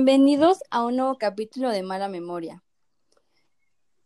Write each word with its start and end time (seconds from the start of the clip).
Bienvenidos 0.00 0.60
a 0.70 0.84
un 0.84 0.94
nuevo 0.94 1.18
capítulo 1.18 1.70
de 1.70 1.82
Mala 1.82 2.06
Memoria. 2.06 2.62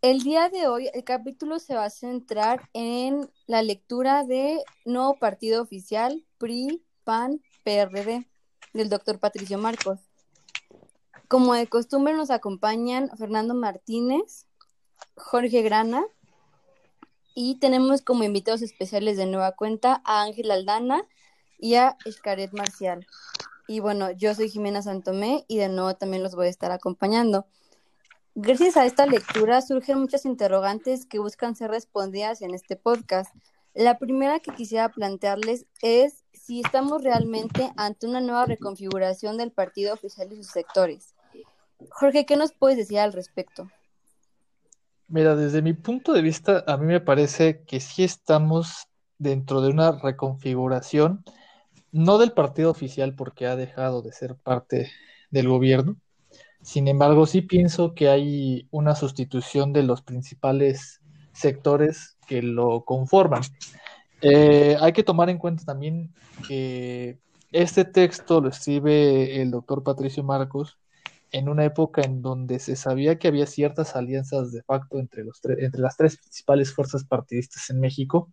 El 0.01 0.21
día 0.23 0.49
de 0.49 0.67
hoy 0.67 0.89
el 0.95 1.05
capítulo 1.05 1.59
se 1.59 1.75
va 1.75 1.85
a 1.85 1.91
centrar 1.91 2.71
en 2.73 3.31
la 3.47 3.61
lectura 3.61 4.25
de 4.25 4.65
nuevo 4.87 5.19
partido 5.19 5.61
oficial 5.61 6.25
PRI, 6.39 6.83
PAN, 7.05 7.43
PRD 7.63 8.27
del 8.73 8.89
doctor 8.89 9.19
Patricio 9.19 9.59
Marcos. 9.59 10.01
Como 11.29 11.53
de 11.53 11.67
costumbre 11.67 12.15
nos 12.15 12.31
acompañan 12.31 13.11
Fernando 13.19 13.53
Martínez, 13.53 14.47
Jorge 15.15 15.61
Grana 15.61 16.07
y 17.35 17.57
tenemos 17.57 18.01
como 18.01 18.25
invitados 18.25 18.63
especiales 18.63 19.19
de 19.19 19.27
nueva 19.27 19.53
cuenta 19.53 20.01
a 20.07 20.23
Ángel 20.23 20.53
Aldana 20.53 21.05
y 21.59 21.75
a 21.75 21.99
Escaret 22.07 22.55
Marcial. 22.55 23.07
Y 23.73 23.81
bueno, 23.81 24.11
yo 24.11 24.35
soy 24.35 24.51
Jimena 24.51 24.83
Santomé 24.83 25.47
y 25.49 25.57
de 25.57 25.71
nuevo 25.71 25.95
también 25.95 26.23
los 26.23 26.35
voy 26.35 26.49
a 26.49 26.51
estar 26.51 26.71
acompañando. 26.73 27.47
Gracias 28.35 28.77
a 28.77 28.85
esta 28.85 29.07
lectura 29.07 29.63
surgen 29.63 29.99
muchas 29.99 30.27
interrogantes 30.27 31.07
que 31.07 31.19
buscan 31.19 31.57
ser 31.57 31.71
respondidas 31.71 32.43
en 32.43 32.53
este 32.53 32.77
podcast. 32.77 33.35
La 33.73 33.97
primera 33.97 34.41
que 34.41 34.53
quisiera 34.53 34.91
plantearles 34.91 35.65
es 35.81 36.23
si 36.35 36.61
estamos 36.61 37.03
realmente 37.03 37.73
ante 37.79 38.07
una 38.07 38.21
nueva 38.21 38.45
reconfiguración 38.45 39.39
del 39.39 39.53
partido 39.53 39.95
oficial 39.95 40.31
y 40.31 40.37
sus 40.37 40.49
sectores. 40.49 41.15
Jorge, 41.89 42.27
¿qué 42.27 42.37
nos 42.37 42.53
puedes 42.53 42.77
decir 42.77 42.99
al 42.99 43.15
respecto? 43.15 43.71
Mira, 45.09 45.35
desde 45.35 45.63
mi 45.63 45.73
punto 45.73 46.13
de 46.13 46.21
vista, 46.21 46.63
a 46.67 46.77
mí 46.77 46.85
me 46.85 47.01
parece 47.01 47.65
que 47.65 47.81
sí 47.81 48.05
estamos 48.05 48.87
dentro 49.17 49.63
de 49.63 49.71
una 49.71 49.93
reconfiguración 49.93 51.25
no 51.93 52.19
del 52.19 52.33
partido 52.33 52.71
oficial 52.71 53.15
porque 53.15 53.47
ha 53.47 53.55
dejado 53.55 54.03
de 54.03 54.13
ser 54.13 54.35
parte 54.35 54.91
del 55.31 55.49
gobierno. 55.49 55.97
Sin 56.63 56.89
embargo, 56.89 57.27
sí 57.27 57.43
pienso 57.43 57.95
que 57.95 58.09
hay 58.09 58.67
una 58.71 58.95
sustitución 58.95 59.73
de 59.73 59.83
los 59.83 60.03
principales 60.03 61.01
sectores 61.33 62.17
que 62.27 62.43
lo 62.43 62.85
conforman. 62.85 63.43
Eh, 64.21 64.77
hay 64.81 64.93
que 64.93 65.03
tomar 65.03 65.29
en 65.29 65.39
cuenta 65.39 65.65
también 65.65 66.15
que 66.47 67.19
este 67.51 67.85
texto 67.85 68.41
lo 68.41 68.49
escribe 68.49 69.43
el 69.43 69.51
doctor 69.51 69.83
Patricio 69.83 70.23
Marcos 70.23 70.79
en 71.33 71.49
una 71.49 71.65
época 71.65 72.03
en 72.03 72.21
donde 72.21 72.59
se 72.59 72.77
sabía 72.77 73.19
que 73.19 73.29
había 73.29 73.47
ciertas 73.47 73.97
alianzas 73.97 74.53
de 74.53 74.63
facto 74.63 74.99
entre, 74.99 75.25
los 75.25 75.41
entre 75.59 75.81
las 75.81 75.97
tres 75.97 76.19
principales 76.19 76.75
fuerzas 76.75 77.05
partidistas 77.05 77.71
en 77.71 77.81
México, 77.81 78.31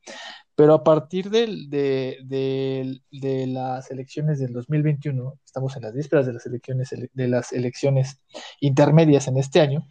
pero 0.55 0.73
a 0.73 0.83
partir 0.83 1.29
de, 1.29 1.47
de, 1.69 3.47
las 3.47 3.89
elecciones 3.89 4.39
del 4.39 4.51
2021, 4.51 5.39
estamos 5.45 5.77
en 5.77 5.83
las 5.83 5.93
vísperas 5.93 6.25
de 6.25 6.33
las 6.33 6.45
elecciones, 6.45 6.89
de 7.13 7.27
las 7.27 7.53
elecciones 7.53 8.21
intermedias 8.59 9.29
en 9.29 9.37
este 9.37 9.61
año, 9.61 9.87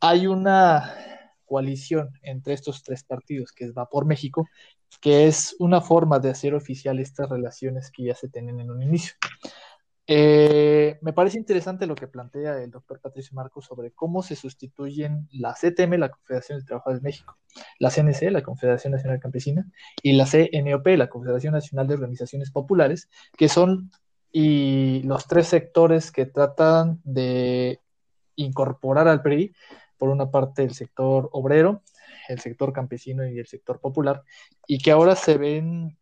hay 0.00 0.28
una 0.28 0.94
coalición 1.46 2.10
entre 2.22 2.54
estos 2.54 2.82
tres 2.84 3.02
partidos, 3.02 3.52
que 3.52 3.64
es 3.64 3.72
Va 3.72 3.88
por 3.88 4.04
México, 4.04 4.48
que 5.00 5.26
es 5.26 5.56
una 5.58 5.80
forma 5.80 6.20
de 6.20 6.30
hacer 6.30 6.54
oficial 6.54 7.00
estas 7.00 7.28
relaciones 7.28 7.90
que 7.90 8.04
ya 8.04 8.14
se 8.14 8.28
tienen 8.28 8.60
en 8.60 8.70
un 8.70 8.82
inicio. 8.82 9.14
Eh, 10.08 10.98
me 11.02 11.12
parece 11.12 11.38
interesante 11.38 11.86
lo 11.86 11.96
que 11.96 12.06
plantea 12.06 12.62
el 12.62 12.70
doctor 12.70 13.00
Patricio 13.00 13.34
Marcos 13.34 13.64
sobre 13.64 13.90
cómo 13.90 14.22
se 14.22 14.36
sustituyen 14.36 15.28
la 15.32 15.54
CTM, 15.54 15.98
la 15.98 16.10
Confederación 16.10 16.58
de 16.60 16.64
Trabajadores 16.64 17.02
de 17.02 17.08
México, 17.08 17.38
la 17.80 17.90
CNC, 17.90 18.30
la 18.30 18.42
Confederación 18.42 18.92
Nacional 18.92 19.18
Campesina, 19.18 19.66
y 20.02 20.12
la 20.12 20.26
CNOP, 20.26 20.86
la 20.96 21.08
Confederación 21.08 21.54
Nacional 21.54 21.88
de 21.88 21.94
Organizaciones 21.94 22.50
Populares, 22.52 23.08
que 23.36 23.48
son 23.48 23.90
y 24.38 25.02
los 25.04 25.26
tres 25.26 25.46
sectores 25.48 26.12
que 26.12 26.26
tratan 26.26 27.00
de 27.04 27.80
incorporar 28.34 29.08
al 29.08 29.22
PRI, 29.22 29.54
por 29.96 30.10
una 30.10 30.30
parte 30.30 30.62
el 30.62 30.74
sector 30.74 31.30
obrero, 31.32 31.82
el 32.28 32.40
sector 32.40 32.72
campesino 32.72 33.26
y 33.26 33.38
el 33.38 33.46
sector 33.46 33.80
popular, 33.80 34.22
y 34.66 34.78
que 34.78 34.90
ahora 34.90 35.16
se 35.16 35.38
ven, 35.38 35.96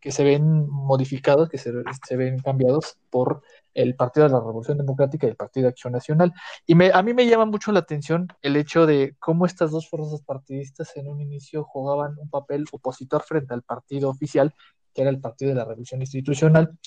que 0.00 0.12
se 0.12 0.24
ven 0.24 0.68
modificados, 0.68 1.48
que 1.48 1.58
se, 1.58 1.72
ven 2.16 2.38
cambiados 2.38 2.98
por 3.10 3.42
el 3.74 3.94
Partido 3.94 4.26
de 4.26 4.32
la 4.32 4.40
Revolución 4.40 4.78
Democrática 4.78 5.26
y 5.26 5.30
el 5.30 5.36
Partido 5.36 5.64
de 5.64 5.70
Acción 5.70 5.92
Nacional. 5.92 6.32
Y 6.66 6.74
me, 6.74 6.90
a 6.92 7.02
mí 7.02 7.14
me 7.14 7.26
llama 7.26 7.46
mucho 7.46 7.72
la 7.72 7.80
atención 7.80 8.28
el 8.42 8.56
hecho 8.56 8.86
de 8.86 9.16
cómo 9.18 9.46
estas 9.46 9.70
dos 9.70 9.88
fuerzas 9.88 10.22
partidistas 10.22 10.96
en 10.96 11.08
un 11.08 11.20
inicio 11.20 11.64
jugaban 11.64 12.18
un 12.18 12.28
papel 12.28 12.64
opositor 12.72 13.22
frente 13.22 13.54
al 13.54 13.62
partido 13.62 14.10
oficial, 14.10 14.54
que 14.94 15.02
era 15.02 15.10
el 15.10 15.20
Partido 15.20 15.50
de 15.50 15.56
la 15.56 15.64
Revolución 15.64 16.00
Institucional, 16.00 16.78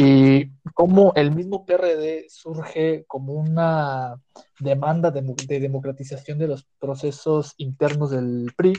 y 0.00 0.52
cómo 0.74 1.12
el 1.16 1.34
mismo 1.34 1.66
PRD 1.66 2.26
surge 2.28 3.04
como 3.08 3.32
una 3.32 4.14
demanda 4.60 5.10
de, 5.10 5.22
democratización 5.58 6.38
de 6.38 6.46
los 6.46 6.68
procesos 6.78 7.54
internos 7.56 8.12
del 8.12 8.52
PRI 8.56 8.74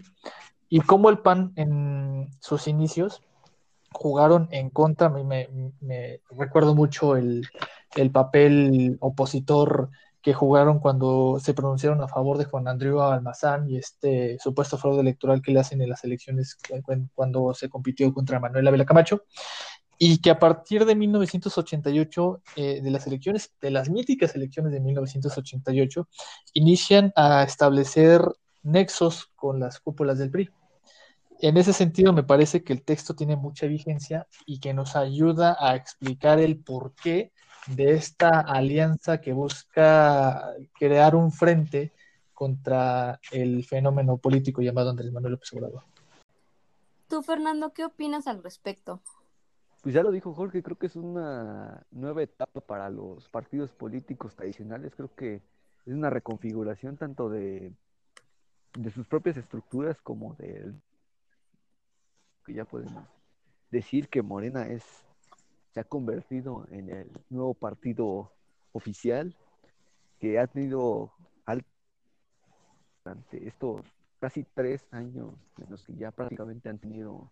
y 0.69 0.79
cómo 0.79 1.09
el 1.09 1.19
PAN 1.19 1.51
en 1.57 2.29
sus 2.39 2.69
inicios 2.69 3.21
jugaron 3.91 4.47
en 4.51 4.69
contra, 4.69 5.09
me, 5.09 5.49
me, 5.81 6.21
recuerdo 6.29 6.73
mucho 6.73 7.17
el, 7.17 7.45
el, 7.95 8.11
papel 8.11 8.97
opositor 9.01 9.89
que 10.21 10.33
jugaron 10.33 10.79
cuando 10.79 11.39
se 11.41 11.53
pronunciaron 11.53 12.01
a 12.01 12.07
favor 12.07 12.37
de 12.37 12.45
Juan 12.45 12.67
Andreu 12.67 13.01
Almazán 13.01 13.69
y 13.69 13.77
este 13.77 14.37
supuesto 14.39 14.77
fraude 14.77 15.01
electoral 15.01 15.41
que 15.41 15.51
le 15.51 15.59
hacen 15.59 15.81
en 15.81 15.89
las 15.89 16.03
elecciones 16.03 16.57
cuando 17.15 17.53
se 17.53 17.67
compitió 17.67 18.13
contra 18.13 18.39
Manuel 18.39 18.67
Ávila 18.67 18.85
Camacho 18.85 19.23
y 20.01 20.19
que 20.19 20.31
a 20.31 20.39
partir 20.39 20.85
de 20.85 20.95
1988, 20.95 22.41
eh, 22.55 22.81
de 22.81 22.89
las 22.89 23.05
elecciones, 23.05 23.51
de 23.61 23.69
las 23.69 23.89
míticas 23.89 24.33
elecciones 24.33 24.71
de 24.71 24.79
1988, 24.79 26.07
inician 26.53 27.11
a 27.17 27.43
establecer 27.43 28.21
nexos 28.63 29.29
con 29.35 29.59
las 29.59 29.81
cúpulas 29.81 30.17
del 30.17 30.31
PRI. 30.31 30.49
En 31.41 31.57
ese 31.57 31.73
sentido, 31.73 32.13
me 32.13 32.23
parece 32.23 32.63
que 32.63 32.71
el 32.71 32.83
texto 32.83 33.13
tiene 33.13 33.35
mucha 33.35 33.67
vigencia 33.67 34.25
y 34.45 34.61
que 34.61 34.73
nos 34.73 34.95
ayuda 34.95 35.57
a 35.59 35.75
explicar 35.75 36.39
el 36.39 36.57
porqué 36.57 37.33
de 37.67 37.91
esta 37.91 38.39
alianza 38.39 39.19
que 39.19 39.33
busca 39.33 40.53
crear 40.77 41.13
un 41.13 41.31
frente 41.33 41.91
contra 42.33 43.19
el 43.31 43.65
fenómeno 43.65 44.17
político 44.17 44.61
llamado 44.61 44.91
Andrés 44.91 45.11
Manuel 45.11 45.33
López 45.33 45.51
Obrador. 45.53 45.83
Tú, 47.09 47.21
Fernando, 47.21 47.73
¿qué 47.73 47.83
opinas 47.83 48.27
al 48.27 48.41
respecto? 48.41 49.01
Pues 49.81 49.95
ya 49.95 50.03
lo 50.03 50.11
dijo 50.11 50.33
Jorge, 50.33 50.61
creo 50.61 50.77
que 50.77 50.87
es 50.87 50.95
una 50.95 51.85
nueva 51.91 52.21
etapa 52.21 52.59
para 52.59 52.89
los 52.89 53.29
partidos 53.29 53.71
políticos 53.71 54.35
tradicionales. 54.35 54.93
Creo 54.95 55.13
que 55.15 55.35
es 55.85 55.93
una 55.93 56.09
reconfiguración 56.09 56.97
tanto 56.97 57.29
de, 57.29 57.73
de 58.73 58.91
sus 58.91 59.07
propias 59.07 59.37
estructuras 59.37 60.01
como 60.01 60.35
de 60.35 60.73
que 62.45 62.53
ya 62.53 62.65
podemos 62.65 63.05
decir 63.71 64.09
que 64.09 64.21
Morena 64.21 64.67
es 64.67 64.83
se 65.73 65.79
ha 65.79 65.83
convertido 65.83 66.65
en 66.71 66.89
el 66.89 67.11
nuevo 67.29 67.53
partido 67.53 68.31
oficial 68.71 69.35
que 70.19 70.39
ha 70.39 70.47
tenido 70.47 71.13
durante 73.03 73.47
estos 73.47 73.85
casi 74.19 74.43
tres 74.43 74.85
años 74.91 75.33
en 75.57 75.69
los 75.69 75.83
que 75.83 75.95
ya 75.95 76.11
prácticamente 76.11 76.69
han 76.69 76.77
tenido 76.77 77.31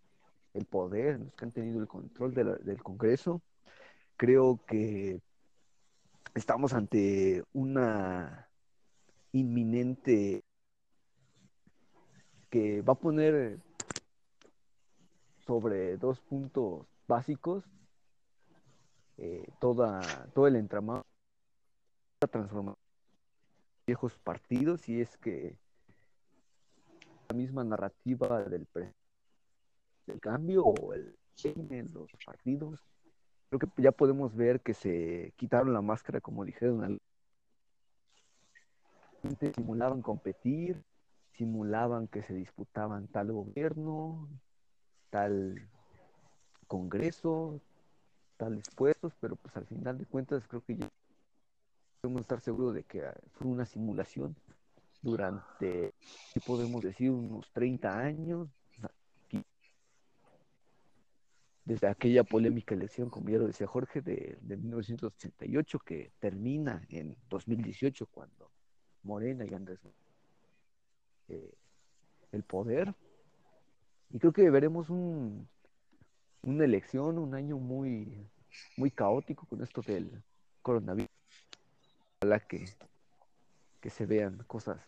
el 0.58 0.66
poder, 0.66 1.20
los 1.20 1.34
que 1.36 1.46
han 1.46 1.52
tenido 1.52 1.80
el 1.80 1.88
control 1.88 2.34
del 2.34 2.84
Congreso. 2.84 3.42
Creo 4.18 4.60
que 4.66 5.22
estamos 6.34 6.74
ante 6.74 7.44
una 7.54 8.50
inminente 9.32 10.44
que 12.50 12.82
va 12.82 12.94
a 12.94 13.00
poner 13.00 13.60
sobre 15.46 15.98
dos 15.98 16.20
puntos 16.22 16.88
básicos 17.08 17.64
eh, 19.18 19.48
toda, 19.60 20.02
todo 20.34 20.48
el 20.48 20.56
entramado, 20.56 21.06
la 22.22 22.28
transformación 22.28 22.76
de 22.76 23.84
viejos 23.88 24.18
partidos 24.20 24.88
y 24.90 25.02
es 25.02 25.18
que 25.18 25.58
la 27.30 27.36
misma 27.36 27.64
narrativa 27.64 28.44
del 28.44 28.66
presidente 28.66 29.07
el 30.08 30.20
cambio 30.20 30.66
o 30.66 30.94
el 30.94 31.16
en 31.44 31.92
los 31.94 32.10
partidos. 32.26 32.84
Creo 33.50 33.60
que 33.60 33.82
ya 33.82 33.92
podemos 33.92 34.36
ver 34.36 34.62
que 34.62 34.74
se 34.74 35.34
quitaron 35.38 35.74
la 35.74 35.82
máscara, 35.82 36.20
como 36.20 36.44
dijeron. 36.44 37.00
Simulaban 39.56 40.02
competir, 40.02 40.84
simulaban 41.34 42.08
que 42.08 42.24
se 42.24 42.34
disputaban 42.34 43.08
tal 43.08 43.32
gobierno, 43.32 44.28
tal 45.10 45.70
congreso, 46.68 47.62
tales 48.38 48.70
puestos, 48.76 49.14
pero 49.20 49.36
pues 49.36 49.56
al 49.58 49.66
final 49.66 49.98
de 49.98 50.06
cuentas 50.06 50.48
creo 50.48 50.62
que 50.62 50.76
ya 50.76 50.90
podemos 52.02 52.22
estar 52.22 52.42
seguros 52.42 52.74
de 52.74 52.84
que 52.84 53.04
fue 53.34 53.48
una 53.48 53.66
simulación 53.66 54.36
durante, 55.02 55.94
podemos 56.46 56.82
decir, 56.82 57.12
unos 57.12 57.52
30 57.54 58.00
años, 58.00 58.50
desde 61.68 61.88
aquella 61.88 62.24
polémica 62.24 62.74
elección, 62.74 63.10
como 63.10 63.30
ya 63.30 63.40
lo 63.40 63.48
decía 63.48 63.68
Jorge, 63.68 64.02
de, 64.02 64.38
1988, 64.42 65.80
que 65.80 66.14
termina 66.18 66.82
en 66.88 67.18
2018, 67.30 68.06
cuando 68.06 68.50
Morena 69.04 69.46
y 69.46 69.54
Andrés 69.54 69.82
eh, 71.28 71.54
el 72.32 72.44
poder. 72.44 72.96
Y 74.12 74.18
creo 74.18 74.32
que 74.32 74.50
veremos 74.50 74.90
un, 74.90 75.50
una 76.44 76.64
elección, 76.64 77.18
un 77.18 77.36
año 77.36 77.58
muy, 77.58 78.26
muy 78.78 78.90
caótico 78.90 79.46
con 79.46 79.62
esto 79.62 79.82
del 79.82 80.24
coronavirus. 80.62 81.12
Ojalá 82.22 82.40
que, 82.40 82.64
que 83.82 83.90
se 83.90 84.06
vean 84.06 84.38
cosas 84.48 84.80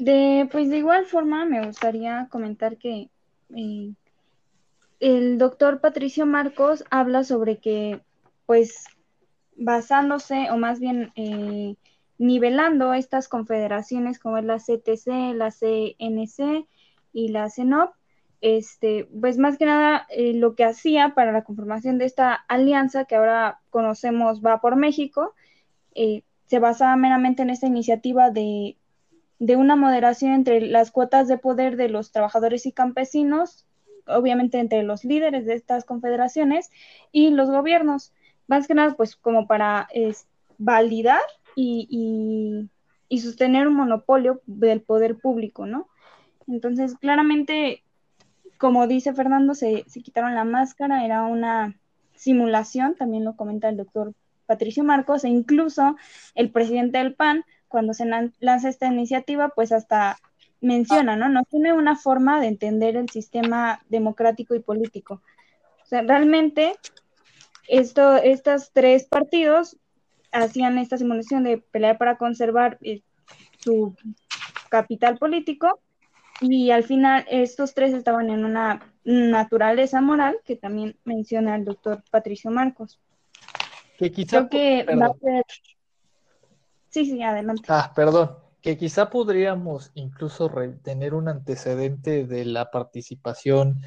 De, 0.00 0.48
pues 0.50 0.70
de 0.70 0.78
igual 0.78 1.04
forma 1.04 1.44
me 1.44 1.66
gustaría 1.66 2.26
comentar 2.30 2.78
que 2.78 3.10
eh, 3.54 3.92
el 4.98 5.36
doctor 5.36 5.82
Patricio 5.82 6.24
Marcos 6.24 6.84
habla 6.90 7.22
sobre 7.22 7.58
que, 7.58 8.00
pues, 8.46 8.86
basándose 9.58 10.50
o 10.50 10.56
más 10.56 10.80
bien 10.80 11.12
eh, 11.16 11.76
nivelando 12.16 12.94
estas 12.94 13.28
confederaciones 13.28 14.18
como 14.18 14.38
es 14.38 14.44
la 14.46 14.56
CTC, 14.56 15.34
la 15.34 15.50
CNC 15.50 16.66
y 17.12 17.28
la 17.28 17.50
CENOP, 17.50 17.92
este, 18.40 19.06
pues 19.20 19.36
más 19.36 19.58
que 19.58 19.66
nada 19.66 20.06
eh, 20.08 20.32
lo 20.32 20.54
que 20.54 20.64
hacía 20.64 21.14
para 21.14 21.30
la 21.30 21.44
conformación 21.44 21.98
de 21.98 22.06
esta 22.06 22.32
alianza 22.48 23.04
que 23.04 23.16
ahora 23.16 23.60
conocemos 23.68 24.40
va 24.40 24.62
por 24.62 24.76
México, 24.76 25.34
se 26.46 26.58
basaba 26.58 26.96
meramente 26.96 27.42
en 27.42 27.50
esta 27.50 27.66
iniciativa 27.66 28.30
de 28.30 28.78
de 29.40 29.56
una 29.56 29.74
moderación 29.74 30.32
entre 30.32 30.60
las 30.60 30.92
cuotas 30.92 31.26
de 31.26 31.38
poder 31.38 31.76
de 31.76 31.88
los 31.88 32.12
trabajadores 32.12 32.66
y 32.66 32.72
campesinos, 32.72 33.66
obviamente 34.06 34.58
entre 34.58 34.82
los 34.82 35.02
líderes 35.02 35.46
de 35.46 35.54
estas 35.54 35.84
confederaciones 35.84 36.70
y 37.10 37.30
los 37.30 37.50
gobiernos, 37.50 38.12
más 38.46 38.68
que 38.68 38.74
nada 38.74 38.94
pues 38.94 39.16
como 39.16 39.46
para 39.46 39.88
validar 40.58 41.22
y, 41.56 42.68
sostener 43.18 43.66
un 43.66 43.74
monopolio 43.74 44.42
del 44.46 44.82
poder 44.82 45.16
público, 45.16 45.66
¿no? 45.66 45.88
Entonces, 46.46 46.96
claramente, 46.96 47.82
como 48.58 48.86
dice 48.86 49.14
Fernando, 49.14 49.54
se, 49.54 49.84
se 49.88 50.02
quitaron 50.02 50.34
la 50.34 50.44
máscara, 50.44 51.04
era 51.04 51.24
una 51.24 51.76
simulación, 52.14 52.94
también 52.94 53.24
lo 53.24 53.36
comenta 53.36 53.68
el 53.68 53.78
doctor 53.78 54.12
Patricio 54.46 54.84
Marcos, 54.84 55.24
e 55.24 55.28
incluso 55.28 55.96
el 56.34 56.50
presidente 56.50 56.98
del 56.98 57.14
PAN 57.14 57.44
cuando 57.70 57.94
se 57.94 58.04
lanza 58.04 58.68
esta 58.68 58.88
iniciativa, 58.88 59.48
pues 59.50 59.72
hasta 59.72 60.18
menciona, 60.60 61.16
¿no? 61.16 61.28
Nos 61.28 61.46
tiene 61.48 61.72
una 61.72 61.96
forma 61.96 62.40
de 62.40 62.48
entender 62.48 62.96
el 62.96 63.08
sistema 63.08 63.80
democrático 63.88 64.54
y 64.54 64.60
político. 64.60 65.22
O 65.82 65.86
sea, 65.86 66.02
realmente 66.02 66.74
esto, 67.68 68.16
estos 68.16 68.72
tres 68.72 69.06
partidos 69.06 69.78
hacían 70.32 70.78
esta 70.78 70.98
simulación 70.98 71.44
de 71.44 71.58
pelear 71.58 71.96
para 71.96 72.18
conservar 72.18 72.78
eh, 72.82 73.02
su 73.58 73.94
capital 74.68 75.16
político 75.16 75.80
y 76.40 76.70
al 76.72 76.84
final 76.84 77.24
estos 77.30 77.74
tres 77.74 77.94
estaban 77.94 78.30
en 78.30 78.44
una 78.44 78.92
naturaleza 79.04 80.00
moral 80.00 80.38
que 80.44 80.56
también 80.56 80.96
menciona 81.04 81.56
el 81.56 81.64
doctor 81.64 82.02
Patricio 82.10 82.50
Marcos. 82.50 83.00
Que 83.98 84.10
quizá, 84.10 84.48
que 84.48 84.84
va 84.84 85.06
a 85.06 85.14
ser 85.14 85.44
Sí, 86.90 87.06
sí, 87.06 87.22
adelante. 87.22 87.62
Ah, 87.68 87.92
perdón, 87.94 88.36
que 88.60 88.76
quizá 88.76 89.10
podríamos 89.10 89.92
incluso 89.94 90.50
tener 90.82 91.14
un 91.14 91.28
antecedente 91.28 92.26
de 92.26 92.44
la 92.44 92.70
participación 92.70 93.82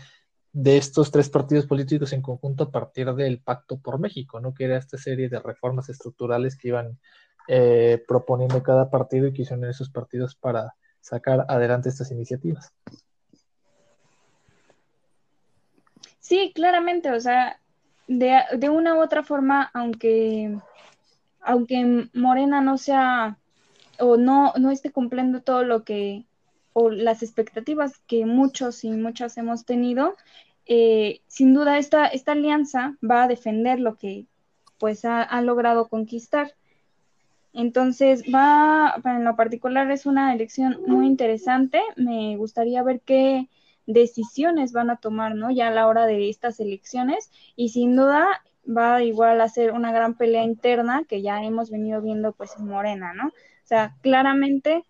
de 0.53 0.77
estos 0.77 1.11
tres 1.11 1.29
partidos 1.29 1.65
políticos 1.65 2.13
en 2.13 2.21
conjunto 2.21 2.65
a 2.65 2.71
partir 2.71 3.13
del 3.13 3.41
Pacto 3.41 3.77
por 3.77 3.99
México, 3.99 4.39
¿no? 4.39 4.53
Que 4.53 4.65
era 4.65 4.77
esta 4.77 4.97
serie 4.97 5.27
de 5.27 5.39
reformas 5.39 5.89
estructurales 5.89 6.55
que 6.55 6.69
iban 6.69 6.97
eh, 7.47 8.01
proponiendo 8.07 8.63
cada 8.63 8.89
partido 8.89 9.27
y 9.27 9.33
que 9.33 9.41
hicieron 9.41 9.65
esos 9.65 9.89
partidos 9.89 10.35
para 10.35 10.73
sacar 11.01 11.45
adelante 11.49 11.89
estas 11.89 12.11
iniciativas. 12.11 12.71
Sí, 16.19 16.53
claramente, 16.55 17.11
o 17.11 17.19
sea, 17.19 17.59
de, 18.07 18.43
de 18.57 18.69
una 18.69 18.95
u 18.95 19.01
otra 19.01 19.23
forma, 19.23 19.69
aunque 19.73 20.57
aunque 21.43 22.09
Morena 22.13 22.61
no 22.61 22.77
sea 22.77 23.37
o 23.99 24.17
no, 24.17 24.53
no 24.57 24.71
esté 24.71 24.91
cumpliendo 24.91 25.41
todo 25.41 25.63
lo 25.63 25.83
que, 25.83 26.25
o 26.73 26.89
las 26.89 27.23
expectativas 27.23 27.99
que 28.07 28.25
muchos 28.25 28.83
y 28.83 28.91
muchas 28.91 29.37
hemos 29.37 29.65
tenido, 29.65 30.15
eh, 30.65 31.21
sin 31.27 31.53
duda 31.53 31.77
esta, 31.77 32.05
esta 32.07 32.31
alianza 32.31 32.97
va 33.03 33.23
a 33.23 33.27
defender 33.27 33.79
lo 33.79 33.97
que 33.97 34.27
pues 34.77 35.05
ha, 35.05 35.41
logrado 35.41 35.87
conquistar. 35.87 36.55
Entonces, 37.53 38.23
va, 38.33 38.95
en 39.05 39.23
lo 39.23 39.35
particular 39.35 39.89
es 39.91 40.05
una 40.05 40.33
elección 40.33 40.77
muy 40.87 41.05
interesante. 41.05 41.81
Me 41.95 42.35
gustaría 42.35 42.83
ver 42.83 42.99
qué 42.99 43.47
decisiones 43.85 44.73
van 44.73 44.89
a 44.89 44.97
tomar, 44.97 45.35
¿no? 45.35 45.51
Ya 45.51 45.69
a 45.69 45.71
la 45.71 45.87
hora 45.87 46.05
de 46.05 46.29
estas 46.29 46.59
elecciones. 46.59 47.31
Y 47.55 47.69
sin 47.69 47.95
duda, 47.95 48.43
va 48.65 49.03
igual 49.03 49.41
a 49.41 49.49
ser 49.49 49.71
una 49.71 49.91
gran 49.91 50.15
pelea 50.15 50.43
interna 50.43 51.03
que 51.07 51.21
ya 51.21 51.43
hemos 51.43 51.69
venido 51.69 52.01
viendo 52.01 52.31
pues 52.33 52.55
en 52.57 52.67
Morena, 52.67 53.13
¿no? 53.13 53.27
O 53.27 53.65
sea, 53.65 53.95
claramente 54.01 54.83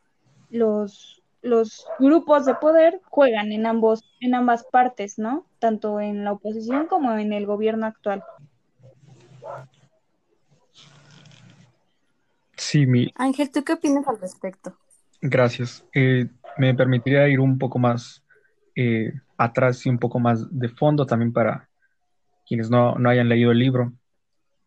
los, 0.49 1.23
los 1.41 1.87
grupos 1.99 2.45
de 2.45 2.55
poder 2.55 3.01
juegan 3.05 3.51
en 3.51 3.65
ambos, 3.65 4.03
en 4.19 4.35
ambas 4.35 4.65
partes, 4.71 5.17
¿no? 5.17 5.45
Tanto 5.59 5.99
en 5.99 6.23
la 6.23 6.33
oposición 6.33 6.87
como 6.87 7.13
en 7.17 7.33
el 7.33 7.45
gobierno 7.45 7.85
actual. 7.85 8.23
Sí, 12.55 12.85
mi... 12.85 13.11
Ángel, 13.15 13.51
¿tú 13.51 13.63
qué 13.63 13.73
opinas 13.73 14.07
al 14.07 14.19
respecto? 14.19 14.77
Gracias. 15.21 15.85
Eh, 15.93 16.27
me 16.57 16.73
permitiría 16.73 17.27
ir 17.27 17.39
un 17.39 17.57
poco 17.57 17.79
más 17.79 18.23
eh, 18.75 19.13
atrás 19.37 19.85
y 19.85 19.89
un 19.89 19.99
poco 19.99 20.19
más 20.19 20.47
de 20.49 20.69
fondo 20.69 21.05
también 21.05 21.33
para 21.33 21.69
quienes 22.53 22.69
no, 22.69 22.95
hayan 23.09 23.29
leído 23.29 23.51
el 23.51 23.57
libro. 23.57 23.93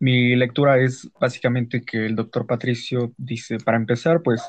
Mi 0.01 0.35
lectura 0.35 0.77
es 0.81 1.09
básicamente 1.21 1.83
que 1.83 2.05
el 2.05 2.17
doctor 2.17 2.45
Patricio 2.45 3.13
dice, 3.17 3.59
para 3.59 3.77
empezar, 3.77 4.23
pues 4.25 4.43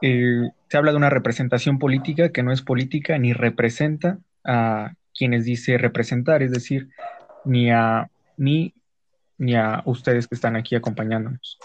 eh, 0.00 0.50
se 0.68 0.76
habla 0.76 0.90
de 0.90 0.96
una 0.96 1.08
representación 1.08 1.78
política 1.78 2.32
que 2.32 2.42
no 2.42 2.50
es 2.50 2.60
política 2.60 3.16
ni 3.16 3.32
representa 3.32 4.18
a 4.42 4.92
quienes 5.16 5.44
dice 5.44 5.78
representar, 5.78 6.42
es 6.42 6.50
decir, 6.50 6.88
ni 7.44 7.70
a 7.70 8.10
mí 8.36 8.74
ni 9.38 9.54
a 9.54 9.80
ustedes 9.84 10.26
que 10.26 10.34
están 10.34 10.56
aquí 10.56 10.74
acompañándonos. 10.74 11.60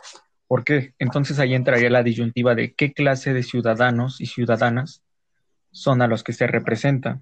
¿Por 0.47 0.63
qué? 0.63 0.93
Entonces 0.99 1.39
ahí 1.39 1.55
entraría 1.55 1.89
la 1.89 2.03
disyuntiva 2.03 2.53
de 2.53 2.75
qué 2.75 2.93
clase 2.93 3.33
de 3.33 3.41
ciudadanos 3.41 4.21
y 4.21 4.27
ciudadanas 4.27 5.01
son 5.71 6.03
a 6.03 6.07
los 6.07 6.23
que 6.23 6.33
se 6.33 6.45
representa. 6.45 7.19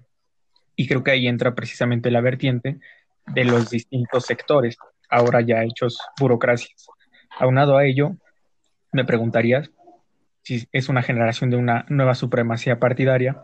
Y 0.76 0.86
creo 0.88 1.02
que 1.02 1.12
ahí 1.12 1.26
entra 1.26 1.54
precisamente 1.54 2.10
la 2.10 2.20
vertiente 2.20 2.80
de 3.26 3.44
los 3.44 3.70
distintos 3.70 4.24
sectores, 4.24 4.76
ahora 5.08 5.40
ya 5.40 5.62
hechos 5.62 5.98
burocracias. 6.18 6.86
Aunado 7.38 7.76
a 7.76 7.84
ello, 7.84 8.16
me 8.92 9.04
preguntarías 9.04 9.70
si 10.42 10.68
es 10.72 10.88
una 10.88 11.02
generación 11.02 11.50
de 11.50 11.56
una 11.56 11.84
nueva 11.88 12.14
supremacía 12.14 12.78
partidaria. 12.78 13.42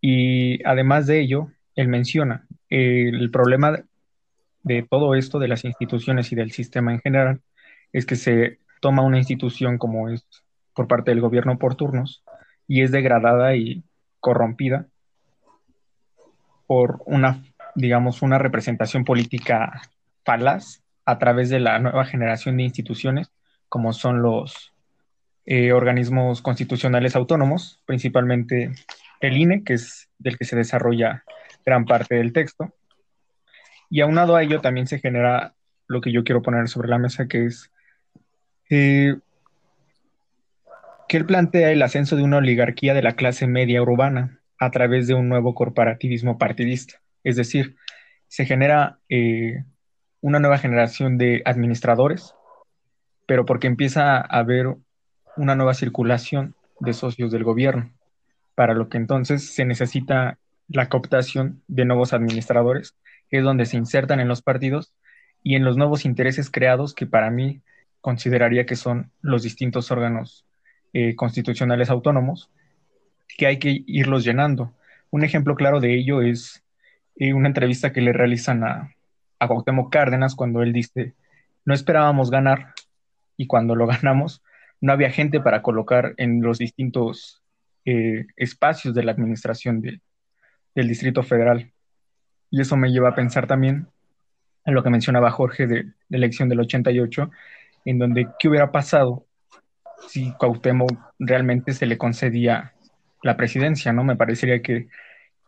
Y 0.00 0.62
además 0.64 1.06
de 1.06 1.20
ello, 1.20 1.52
él 1.76 1.88
menciona 1.88 2.46
el 2.68 3.30
problema 3.30 3.84
de 4.62 4.82
todo 4.82 5.14
esto, 5.14 5.38
de 5.38 5.48
las 5.48 5.64
instituciones 5.64 6.32
y 6.32 6.36
del 6.36 6.50
sistema 6.50 6.92
en 6.92 7.00
general, 7.00 7.40
es 7.92 8.06
que 8.06 8.16
se 8.16 8.58
toma 8.80 9.02
una 9.02 9.18
institución 9.18 9.78
como 9.78 10.08
es 10.08 10.26
por 10.74 10.88
parte 10.88 11.10
del 11.10 11.20
gobierno 11.20 11.58
por 11.58 11.74
turnos 11.74 12.24
y 12.66 12.82
es 12.82 12.90
degradada 12.90 13.56
y 13.56 13.84
corrompida 14.20 14.86
por 16.66 17.02
una 17.06 17.42
digamos, 17.74 18.22
una 18.22 18.38
representación 18.38 19.04
política 19.04 19.82
falaz 20.24 20.82
a 21.04 21.18
través 21.18 21.48
de 21.48 21.60
la 21.60 21.78
nueva 21.78 22.04
generación 22.04 22.56
de 22.56 22.64
instituciones, 22.64 23.30
como 23.68 23.92
son 23.92 24.22
los 24.22 24.72
eh, 25.46 25.72
organismos 25.72 26.42
constitucionales 26.42 27.16
autónomos, 27.16 27.80
principalmente 27.86 28.72
el 29.20 29.36
INE, 29.36 29.64
que 29.64 29.74
es 29.74 30.08
del 30.18 30.38
que 30.38 30.44
se 30.44 30.56
desarrolla 30.56 31.24
gran 31.64 31.84
parte 31.84 32.14
del 32.14 32.32
texto. 32.32 32.72
Y 33.88 34.00
aunado 34.00 34.36
a 34.36 34.42
ello 34.42 34.60
también 34.60 34.86
se 34.86 34.98
genera 34.98 35.54
lo 35.88 36.00
que 36.00 36.12
yo 36.12 36.22
quiero 36.22 36.42
poner 36.42 36.68
sobre 36.68 36.88
la 36.88 36.98
mesa, 36.98 37.26
que 37.26 37.46
es 37.46 37.70
eh, 38.70 39.16
que 41.08 41.16
él 41.16 41.26
plantea 41.26 41.72
el 41.72 41.82
ascenso 41.82 42.14
de 42.14 42.22
una 42.22 42.36
oligarquía 42.36 42.94
de 42.94 43.02
la 43.02 43.16
clase 43.16 43.48
media 43.48 43.82
urbana 43.82 44.40
a 44.60 44.70
través 44.70 45.08
de 45.08 45.14
un 45.14 45.28
nuevo 45.28 45.54
corporativismo 45.56 46.38
partidista. 46.38 47.00
Es 47.24 47.36
decir, 47.36 47.76
se 48.28 48.46
genera 48.46 48.98
eh, 49.08 49.64
una 50.20 50.38
nueva 50.38 50.58
generación 50.58 51.18
de 51.18 51.42
administradores, 51.44 52.34
pero 53.26 53.44
porque 53.44 53.66
empieza 53.66 54.16
a 54.16 54.20
haber 54.20 54.76
una 55.36 55.54
nueva 55.54 55.74
circulación 55.74 56.54
de 56.80 56.92
socios 56.92 57.30
del 57.30 57.44
gobierno, 57.44 57.90
para 58.54 58.74
lo 58.74 58.88
que 58.88 58.98
entonces 58.98 59.54
se 59.54 59.64
necesita 59.64 60.38
la 60.68 60.88
cooptación 60.88 61.62
de 61.68 61.84
nuevos 61.84 62.12
administradores, 62.12 62.94
que 63.28 63.38
es 63.38 63.44
donde 63.44 63.66
se 63.66 63.76
insertan 63.76 64.20
en 64.20 64.28
los 64.28 64.42
partidos 64.42 64.94
y 65.42 65.56
en 65.56 65.64
los 65.64 65.76
nuevos 65.76 66.04
intereses 66.04 66.50
creados 66.50 66.94
que 66.94 67.06
para 67.06 67.30
mí 67.30 67.60
consideraría 68.00 68.66
que 68.66 68.76
son 68.76 69.10
los 69.20 69.42
distintos 69.42 69.90
órganos 69.90 70.46
eh, 70.92 71.14
constitucionales 71.16 71.90
autónomos, 71.90 72.50
que 73.36 73.46
hay 73.46 73.58
que 73.58 73.82
irlos 73.86 74.24
llenando. 74.24 74.72
Un 75.10 75.24
ejemplo 75.24 75.54
claro 75.54 75.80
de 75.80 75.94
ello 75.94 76.22
es 76.22 76.62
eh, 77.20 77.32
una 77.32 77.46
entrevista 77.46 77.92
que 77.92 78.00
le 78.00 78.12
realizan 78.12 78.64
a, 78.64 78.92
a 79.38 79.46
Cuauhtémoc 79.46 79.92
Cárdenas 79.92 80.34
cuando 80.34 80.62
él 80.62 80.72
dice, 80.72 81.14
no 81.64 81.74
esperábamos 81.74 82.30
ganar 82.30 82.74
y 83.36 83.46
cuando 83.46 83.76
lo 83.76 83.86
ganamos 83.86 84.42
no 84.80 84.92
había 84.92 85.10
gente 85.10 85.40
para 85.40 85.62
colocar 85.62 86.14
en 86.16 86.40
los 86.40 86.58
distintos 86.58 87.42
eh, 87.84 88.26
espacios 88.36 88.94
de 88.94 89.02
la 89.02 89.12
administración 89.12 89.82
del 89.82 90.88
Distrito 90.88 91.22
Federal. 91.22 91.70
Y 92.50 92.60
eso 92.60 92.76
me 92.76 92.90
lleva 92.90 93.10
a 93.10 93.14
pensar 93.14 93.46
también 93.46 93.86
en 94.64 94.74
lo 94.74 94.82
que 94.82 94.90
mencionaba 94.90 95.30
Jorge 95.30 95.66
de 95.66 95.84
la 96.08 96.16
elección 96.16 96.48
del 96.48 96.60
88, 96.60 97.30
en 97.84 97.98
donde 97.98 98.28
qué 98.38 98.48
hubiera 98.48 98.72
pasado 98.72 99.26
si 100.08 100.32
Cuauhtémoc 100.32 100.90
realmente 101.18 101.72
se 101.72 101.86
le 101.86 101.98
concedía 101.98 102.72
la 103.22 103.36
presidencia, 103.36 103.92
¿no? 103.92 104.02
Me 104.02 104.16
parecería 104.16 104.62
que 104.62 104.88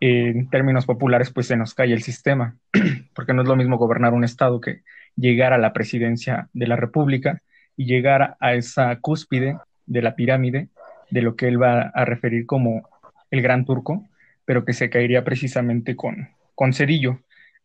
en 0.05 0.51
términos 0.51 0.85
populares 0.85 1.31
pues 1.31 1.47
se 1.47 1.57
nos 1.57 1.75
cae 1.75 1.93
el 1.93 2.03
sistema, 2.03 2.57
porque 3.15 3.33
no 3.33 3.43
es 3.43 3.49
lo 3.49 3.55
mismo 3.55 3.79
gobernar 3.79 4.15
un 4.15 4.25
estado 4.25 4.61
que 4.61 4.83
llegar 5.15 5.53
a 5.53 5.59
la 5.59 5.73
presidencia 5.73 6.49
de 6.53 6.67
la 6.67 6.75
República 6.75 7.41
y 7.77 7.85
llegar 7.85 8.37
a 8.41 8.55
esa 8.55 8.99
cúspide 8.99 9.59
de 9.87 10.03
la 10.03 10.17
pirámide 10.17 10.71
de 11.11 11.23
lo 11.23 11.37
que 11.37 11.47
él 11.47 11.63
va 11.63 11.83
a 11.83 12.05
referir 12.05 12.47
como 12.47 12.89
el 13.31 13.43
gran 13.43 13.65
turco, 13.65 14.09
pero 14.45 14.65
que 14.65 14.73
se 14.73 14.91
caería 14.91 15.23
precisamente 15.23 15.95
con, 15.95 16.31
con 16.57 16.73
Cedillo. 16.73 17.21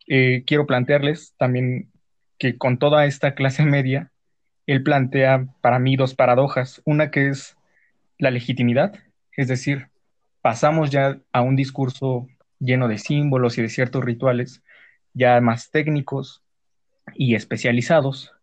Eh, 0.08 0.44
quiero 0.46 0.68
plantearles 0.68 1.34
también 1.38 1.90
que 2.38 2.60
con 2.60 2.78
toda 2.78 3.08
esta 3.08 3.34
clase 3.34 3.66
media, 3.66 4.12
él 4.68 4.84
plantea 4.84 5.48
para 5.62 5.80
mí 5.80 5.96
dos 5.96 6.14
paradojas. 6.14 6.84
Una 6.86 7.10
que 7.10 7.30
es 7.30 7.58
la 8.20 8.30
legitimidad, 8.30 8.94
es 9.36 9.48
decir, 9.48 9.88
pasamos 10.42 10.90
ya 10.90 11.20
a 11.32 11.42
un 11.42 11.56
discurso 11.56 12.28
lleno 12.60 12.88
de 12.88 12.98
símbolos 12.98 13.58
y 13.58 13.62
de 13.62 13.70
ciertos 13.70 14.04
rituales, 14.04 14.64
ya 15.14 15.40
más 15.42 15.72
técnicos 15.72 16.42
y 17.16 17.36
especializados, 17.36 18.34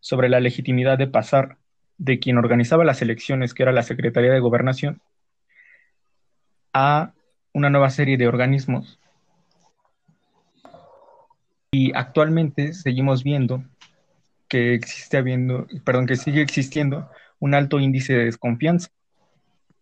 sobre 0.00 0.28
la 0.28 0.40
legitimidad 0.40 0.98
de 0.98 1.06
pasar 1.06 1.56
de 1.96 2.18
quien 2.18 2.36
organizaba 2.38 2.84
las 2.84 3.00
elecciones, 3.00 3.54
que 3.54 3.62
era 3.62 3.72
la 3.72 3.82
Secretaría 3.82 4.32
de 4.32 4.40
Gobernación, 4.40 5.00
a 6.72 7.12
una 7.52 7.70
nueva 7.70 7.88
serie 7.90 8.16
de 8.16 8.28
organismos. 8.28 8.98
Y 11.70 11.92
actualmente 11.94 12.72
seguimos 12.72 13.24
viendo 13.24 13.64
que 14.48 14.74
existe 14.74 15.16
habiendo, 15.16 15.66
perdón, 15.84 16.06
que 16.06 16.16
sigue 16.16 16.42
existiendo 16.42 17.08
un 17.38 17.54
alto 17.54 17.80
índice 17.80 18.12
de 18.12 18.26
desconfianza. 18.26 18.90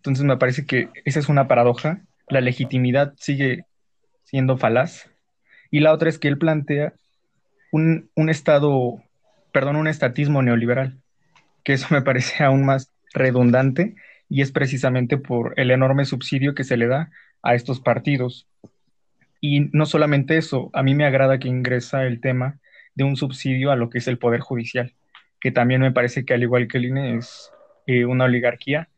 Entonces 0.02 0.24
me 0.24 0.36
parece 0.36 0.66
que 0.66 0.88
esa 1.04 1.20
es 1.20 1.28
una 1.28 1.48
paradoja. 1.48 2.02
La 2.28 2.40
legitimidad 2.40 3.14
sigue 3.16 3.66
siendo 4.24 4.56
falaz. 4.56 5.10
Y 5.70 5.80
la 5.80 5.92
otra 5.92 6.08
es 6.08 6.18
que 6.18 6.28
él 6.28 6.38
plantea 6.38 6.94
un, 7.70 8.10
un 8.14 8.28
Estado 8.28 9.02
perdón, 9.52 9.76
un 9.76 9.86
estatismo 9.86 10.42
neoliberal, 10.42 10.98
que 11.62 11.74
eso 11.74 11.88
me 11.90 12.02
parece 12.02 12.42
aún 12.42 12.64
más 12.64 12.90
redundante 13.14 13.94
y 14.28 14.40
es 14.40 14.50
precisamente 14.50 15.18
por 15.18 15.52
el 15.56 15.70
enorme 15.70 16.06
subsidio 16.06 16.54
que 16.54 16.64
se 16.64 16.78
le 16.78 16.88
da 16.88 17.10
a 17.42 17.54
estos 17.54 17.80
partidos. 17.80 18.48
Y 19.40 19.68
no 19.72 19.86
solamente 19.86 20.38
eso, 20.38 20.70
a 20.72 20.82
mí 20.82 20.94
me 20.94 21.04
agrada 21.04 21.38
que 21.38 21.48
ingresa 21.48 22.04
el 22.04 22.20
tema 22.20 22.58
de 22.94 23.04
un 23.04 23.16
subsidio 23.16 23.70
a 23.70 23.76
lo 23.76 23.90
que 23.90 23.98
es 23.98 24.08
el 24.08 24.18
Poder 24.18 24.40
Judicial, 24.40 24.94
que 25.40 25.50
también 25.50 25.80
me 25.80 25.92
parece 25.92 26.24
que 26.24 26.34
al 26.34 26.42
igual 26.42 26.68
que 26.68 26.78
el 26.78 26.86
INE 26.86 27.16
es 27.16 27.50
eh, 27.86 28.04
una 28.04 28.24
oligarquía 28.24 28.88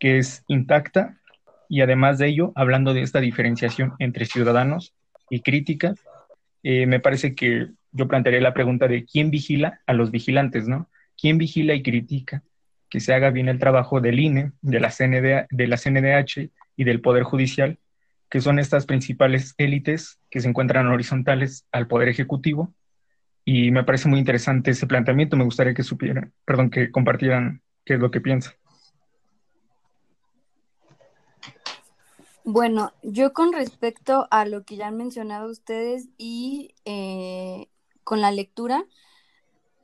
que 0.00 0.18
es 0.18 0.42
intacta 0.48 1.20
y 1.68 1.82
además 1.82 2.18
de 2.18 2.26
ello, 2.26 2.52
hablando 2.56 2.92
de 2.94 3.02
esta 3.02 3.20
diferenciación 3.20 3.92
entre 4.00 4.24
ciudadanos 4.24 4.92
y 5.30 5.40
críticas, 5.42 6.00
eh, 6.64 6.86
me 6.86 6.98
parece 6.98 7.36
que 7.36 7.68
yo 7.92 8.08
plantearía 8.08 8.40
la 8.40 8.54
pregunta 8.54 8.88
de 8.88 9.04
quién 9.04 9.30
vigila 9.30 9.80
a 9.86 9.92
los 9.92 10.10
vigilantes, 10.10 10.66
¿no? 10.66 10.90
¿Quién 11.16 11.38
vigila 11.38 11.74
y 11.74 11.82
critica 11.82 12.42
que 12.88 12.98
se 12.98 13.14
haga 13.14 13.30
bien 13.30 13.48
el 13.48 13.60
trabajo 13.60 14.00
del 14.00 14.18
INE, 14.18 14.50
de 14.62 14.80
la, 14.80 14.92
de 15.48 15.66
la 15.68 15.76
CNDH 15.76 16.50
y 16.76 16.84
del 16.84 17.00
Poder 17.00 17.22
Judicial, 17.22 17.78
que 18.28 18.40
son 18.40 18.58
estas 18.58 18.84
principales 18.86 19.54
élites 19.56 20.18
que 20.28 20.40
se 20.40 20.48
encuentran 20.48 20.88
horizontales 20.88 21.66
al 21.70 21.86
Poder 21.86 22.08
Ejecutivo? 22.08 22.74
Y 23.44 23.70
me 23.70 23.84
parece 23.84 24.08
muy 24.08 24.18
interesante 24.18 24.72
ese 24.72 24.88
planteamiento. 24.88 25.36
Me 25.36 25.44
gustaría 25.44 25.74
que 25.74 25.84
supieran, 25.84 26.32
perdón, 26.44 26.70
que 26.70 26.90
compartieran 26.90 27.62
qué 27.84 27.94
es 27.94 28.00
lo 28.00 28.10
que 28.10 28.20
piensan. 28.20 28.54
Bueno, 32.44 32.92
yo 33.02 33.32
con 33.32 33.52
respecto 33.52 34.26
a 34.30 34.46
lo 34.46 34.64
que 34.64 34.76
ya 34.76 34.88
han 34.88 34.96
mencionado 34.96 35.50
ustedes 35.50 36.08
y 36.16 36.74
eh, 36.84 37.68
con 38.02 38.20
la 38.20 38.32
lectura, 38.32 38.86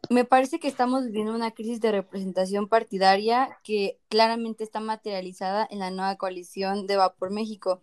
me 0.09 0.25
parece 0.25 0.59
que 0.59 0.69
estamos 0.69 1.05
viviendo 1.05 1.35
una 1.35 1.51
crisis 1.51 1.81
de 1.81 1.93
representación 1.93 2.69
partidaria 2.69 3.59
que 3.63 3.99
claramente 4.09 4.65
está 4.65 4.81
materializada 4.81 5.67
en 5.71 5.81
la 5.81 5.91
nueva 5.91 6.17
coalición 6.17 6.87
de 6.87 6.97
Vapor 6.97 7.31
México. 7.31 7.83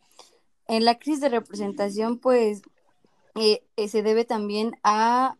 En 0.67 0.85
la 0.85 0.97
crisis 0.97 1.21
de 1.21 1.29
representación, 1.29 2.19
pues, 2.19 2.61
eh, 3.35 3.63
eh, 3.77 3.87
se 3.87 4.03
debe 4.03 4.25
también 4.25 4.73
a, 4.83 5.37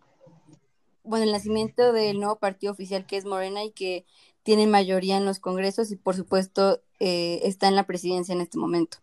bueno, 1.04 1.26
el 1.26 1.32
nacimiento 1.32 1.94
del 1.94 2.20
nuevo 2.20 2.38
partido 2.38 2.74
oficial 2.74 3.06
que 3.06 3.18
es 3.18 3.26
Morena 3.26 3.64
y 3.64 3.72
que 3.72 4.06
tiene 4.44 4.68
mayoría 4.68 5.18
en 5.18 5.26
los 5.26 5.40
congresos 5.40 5.92
y, 5.92 5.96
por 5.96 6.16
supuesto, 6.16 6.82
eh, 7.00 7.40
está 7.44 7.68
en 7.68 7.76
la 7.76 7.86
presidencia 7.88 8.34
en 8.34 8.42
este 8.42 8.58
momento. 8.58 9.03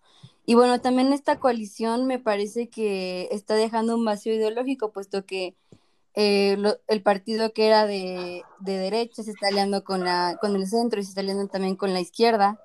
Y 0.51 0.55
bueno, 0.55 0.81
también 0.81 1.13
esta 1.13 1.39
coalición 1.39 2.09
me 2.09 2.19
parece 2.19 2.69
que 2.69 3.29
está 3.31 3.55
dejando 3.55 3.95
un 3.95 4.05
vacío 4.05 4.35
ideológico, 4.35 4.91
puesto 4.91 5.25
que 5.25 5.55
eh, 6.15 6.59
el 6.89 7.03
partido 7.05 7.53
que 7.53 7.69
era 7.69 7.87
de, 7.87 8.43
derecha 8.59 9.23
se 9.23 9.31
está 9.31 9.47
aliando 9.47 9.85
con, 9.85 10.03
la, 10.03 10.39
con 10.41 10.57
el 10.57 10.67
centro 10.67 10.99
y 10.99 11.05
se 11.05 11.11
está 11.11 11.21
aliando 11.21 11.47
también 11.47 11.77
con 11.77 11.93
la 11.93 12.01
izquierda. 12.01 12.59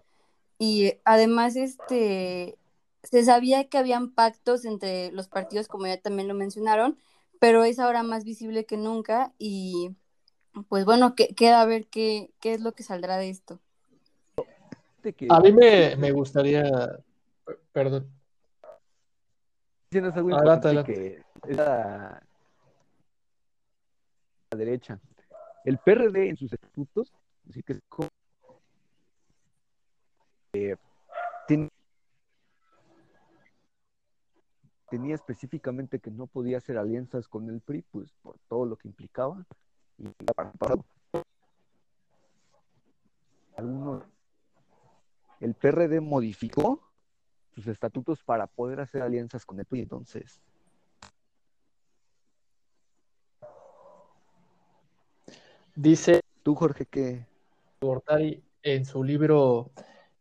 Y 0.57 0.93
además, 1.03 1.55
este, 1.55 2.57
se 3.03 3.23
sabía 3.23 3.65
que 3.65 3.77
habían 3.77 4.09
pactos 4.15 4.65
entre 4.65 5.11
los 5.11 5.27
partidos, 5.27 5.67
como 5.67 5.85
ya 5.85 6.01
también 6.01 6.27
lo 6.27 6.33
mencionaron, 6.33 6.97
pero 7.37 7.65
es 7.65 7.77
ahora 7.77 8.01
más 8.01 8.23
visible 8.23 8.65
que 8.65 8.77
nunca 8.77 9.31
y 9.37 9.91
pues 10.69 10.85
bueno, 10.85 11.13
que, 11.13 11.35
queda 11.35 11.61
a 11.61 11.65
ver 11.67 11.85
qué, 11.85 12.31
qué 12.39 12.55
es 12.55 12.61
lo 12.61 12.71
que 12.71 12.81
saldrá 12.81 13.17
de 13.17 13.29
esto. 13.29 13.59
A 15.29 15.39
mí 15.39 15.51
me, 15.51 15.95
me 15.97 16.11
gustaría, 16.11 16.63
perdón. 17.71 18.11
Tienes 19.89 20.15
algo 20.15 20.29
que 20.83 21.23
derecha. 24.55 24.99
El 25.63 25.77
PRD 25.77 26.29
en 26.29 26.37
sus 26.37 26.53
estatutos, 26.53 27.13
así 27.49 27.63
que 27.63 27.79
eh, 30.53 30.77
tenía 34.89 35.15
específicamente 35.15 35.99
que 35.99 36.11
no 36.11 36.27
podía 36.27 36.57
hacer 36.57 36.77
alianzas 36.77 37.27
con 37.27 37.49
el 37.49 37.61
PRI, 37.61 37.81
pues 37.91 38.13
por 38.21 38.37
todo 38.47 38.65
lo 38.65 38.77
que 38.77 38.87
implicaba. 38.87 39.45
Y 39.97 40.07
el 45.39 45.53
PRD 45.55 45.99
modificó 46.01 46.84
sus 47.55 47.67
estatutos 47.67 48.21
para 48.24 48.45
poder 48.47 48.81
hacer 48.81 49.01
alianzas 49.01 49.45
con 49.45 49.59
el 49.59 49.65
PRI, 49.65 49.81
entonces 49.81 50.41
Dice 55.75 56.21
tú, 56.41 56.55
Jorge, 56.55 56.85
que 56.85 57.25
Gortari 57.81 58.41
en 58.63 58.85
su 58.85 59.03
libro 59.03 59.71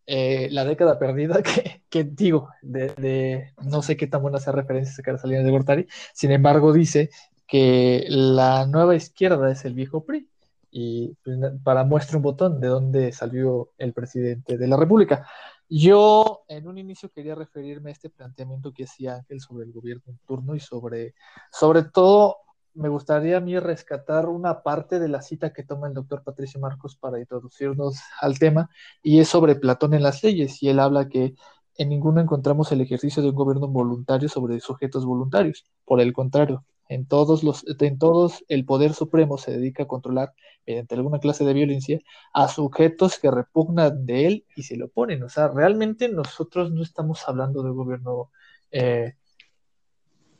eh, 0.06 0.48
La 0.50 0.64
década 0.64 0.98
perdida, 0.98 1.40
que, 1.88 2.04
digo, 2.04 2.50
de, 2.62 3.52
no 3.62 3.80
sé 3.82 3.96
qué 3.96 4.08
tan 4.08 4.22
buena 4.22 4.40
sea 4.40 4.52
referencia 4.52 4.92
sacar 4.94 5.14
esa 5.14 5.28
línea 5.28 5.44
de 5.44 5.50
Gortari, 5.50 5.86
sin 6.12 6.32
embargo 6.32 6.72
dice 6.72 7.10
que 7.46 8.04
la 8.08 8.66
nueva 8.66 8.96
izquierda 8.96 9.50
es 9.50 9.64
el 9.64 9.74
viejo 9.74 10.04
PRI. 10.04 10.28
Y 10.76 11.14
pues, 11.22 11.38
para 11.62 11.84
muestra 11.84 12.16
un 12.16 12.24
botón 12.24 12.60
de 12.60 12.66
dónde 12.66 13.12
salió 13.12 13.70
el 13.78 13.92
presidente 13.92 14.58
de 14.58 14.66
la 14.66 14.76
República. 14.76 15.24
Yo 15.68 16.44
en 16.48 16.68
un 16.68 16.78
inicio 16.78 17.10
quería 17.10 17.34
referirme 17.34 17.90
a 17.90 17.92
este 17.92 18.10
planteamiento 18.10 18.72
que 18.72 18.84
hacía 18.84 19.16
Ángel 19.16 19.40
sobre 19.40 19.64
el 19.64 19.72
gobierno 19.72 20.04
en 20.06 20.18
turno 20.26 20.54
y 20.54 20.60
sobre, 20.60 21.14
sobre 21.50 21.82
todo 21.84 22.36
me 22.74 22.88
gustaría 22.88 23.36
a 23.36 23.40
mí 23.40 23.58
rescatar 23.58 24.28
una 24.28 24.62
parte 24.62 24.98
de 24.98 25.08
la 25.08 25.22
cita 25.22 25.52
que 25.52 25.62
toma 25.62 25.86
el 25.86 25.94
doctor 25.94 26.22
Patricio 26.22 26.60
Marcos 26.60 26.96
para 26.96 27.20
introducirnos 27.20 27.96
al 28.20 28.38
tema, 28.38 28.68
y 29.02 29.20
es 29.20 29.28
sobre 29.28 29.54
Platón 29.54 29.94
en 29.94 30.02
las 30.02 30.22
leyes, 30.22 30.62
y 30.62 30.68
él 30.68 30.80
habla 30.80 31.08
que 31.08 31.34
en 31.76 31.88
ninguno 31.88 32.20
encontramos 32.20 32.70
el 32.72 32.80
ejercicio 32.80 33.22
de 33.22 33.30
un 33.30 33.34
gobierno 33.34 33.68
voluntario 33.68 34.28
sobre 34.28 34.60
sujetos 34.60 35.04
voluntarios. 35.04 35.64
Por 35.84 36.00
el 36.00 36.12
contrario, 36.12 36.64
en 36.88 37.06
todos, 37.06 37.42
los, 37.42 37.64
en 37.66 37.98
todos 37.98 38.44
el 38.48 38.64
poder 38.64 38.94
supremo 38.94 39.38
se 39.38 39.52
dedica 39.52 39.84
a 39.84 39.88
controlar, 39.88 40.34
mediante 40.66 40.94
alguna 40.94 41.18
clase 41.18 41.44
de 41.44 41.52
violencia, 41.54 42.00
a 42.32 42.48
sujetos 42.48 43.18
que 43.18 43.30
repugnan 43.30 44.06
de 44.06 44.26
él 44.26 44.46
y 44.56 44.62
se 44.64 44.76
lo 44.76 44.86
oponen. 44.86 45.22
O 45.22 45.28
sea, 45.28 45.48
realmente 45.48 46.08
nosotros 46.08 46.72
no 46.72 46.82
estamos 46.82 47.28
hablando 47.28 47.62
de 47.62 47.70
gobierno 47.70 48.30
eh, 48.70 49.14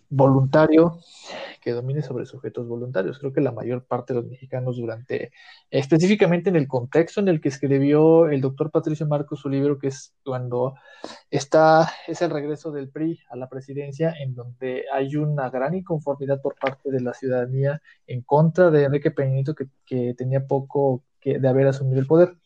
voluntario 0.09 0.99
que 1.61 1.73
domine 1.73 2.03
sobre 2.03 2.27
sujetos 2.27 2.69
voluntarios. 2.69 3.19
Creo 3.19 3.33
que 3.33 3.41
la 3.41 3.53
mayor 3.53 3.85
parte 3.85 4.13
de 4.13 4.21
los 4.21 4.29
mexicanos 4.29 4.77
durante, 4.77 5.33
específicamente 5.71 6.51
en 6.51 6.57
el 6.57 6.69
contexto 6.69 7.21
en 7.21 7.29
el 7.29 7.41
que 7.41 7.49
escribió 7.49 8.29
el 8.29 8.41
doctor 8.41 8.71
Patricio 8.71 9.07
Marcos 9.07 9.41
su 9.41 9.49
libro, 9.49 9.79
que 9.79 9.89
es 9.89 10.15
cuando 10.25 10.75
está, 11.31 11.91
es 12.07 12.23
el 12.23 12.31
regreso 12.31 12.71
del 12.71 12.91
PRI 12.91 13.21
a 13.31 13.37
la 13.37 13.49
presidencia, 13.49 14.15
en 14.21 14.35
donde 14.35 14.85
hay 14.93 15.17
una 15.17 15.51
gran 15.51 15.75
inconformidad 15.75 16.41
por 16.43 16.55
parte 16.57 16.91
de 16.91 17.01
la 17.01 17.15
ciudadanía 17.15 17.81
en 18.07 18.23
contra 18.23 18.71
de 18.71 18.85
Enrique 18.85 19.11
Peña 19.11 19.43
que, 19.57 19.67
que 19.85 20.15
tenía 20.15 20.47
poco 20.47 21.03
que, 21.21 21.39
de 21.39 21.49
haber 21.49 21.67
asumido 21.67 22.01
el 22.01 22.07
poder. 22.07 22.37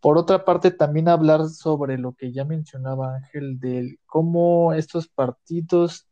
Por 0.00 0.18
otra 0.18 0.44
parte, 0.44 0.70
también 0.70 1.08
hablar 1.08 1.48
sobre 1.48 1.98
lo 1.98 2.14
que 2.14 2.32
ya 2.32 2.44
mencionaba 2.44 3.16
Ángel, 3.16 3.60
de 3.60 3.98
cómo 4.06 4.72
estos 4.72 5.08
partidos 5.08 6.08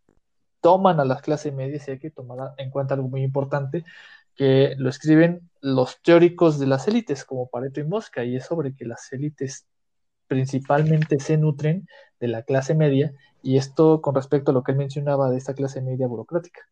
toman 0.61 1.01
a 1.01 1.05
las 1.05 1.23
clases 1.23 1.55
medias 1.55 1.89
y 1.89 1.93
hay 1.93 1.99
que 1.99 2.11
tomar 2.11 2.55
en 2.59 2.71
cuenta 2.71 2.95
algo 2.95 3.09
muy 3.09 3.23
importante 3.23 3.85
que 4.35 4.75
lo 4.79 4.89
escriben 4.89 5.51
los 5.61 6.01
teóricos 6.03 6.59
de 6.59 6.67
las 6.67 6.89
élites 6.89 7.25
como 7.25 7.49
Pareto 7.49 7.81
y 7.81 7.85
Mosca 7.85 8.25
y 8.25 8.37
es 8.37 8.47
sobre 8.47 8.75
que 8.75 8.85
las 8.87 9.13
élites 9.13 9.67
principalmente 10.27 11.19
se 11.21 11.37
nutren 11.37 11.89
de 12.21 12.29
la 12.29 12.43
clase 12.43 12.75
media 12.75 13.13
y 13.43 13.57
esto 13.57 14.01
con 14.01 14.15
respecto 14.15 14.51
a 14.51 14.55
lo 14.55 14.63
que 14.63 14.73
él 14.73 14.79
mencionaba 14.79 15.31
de 15.31 15.39
esta 15.39 15.55
clase 15.55 15.83
media 15.83 16.07
burocrática. 16.07 16.63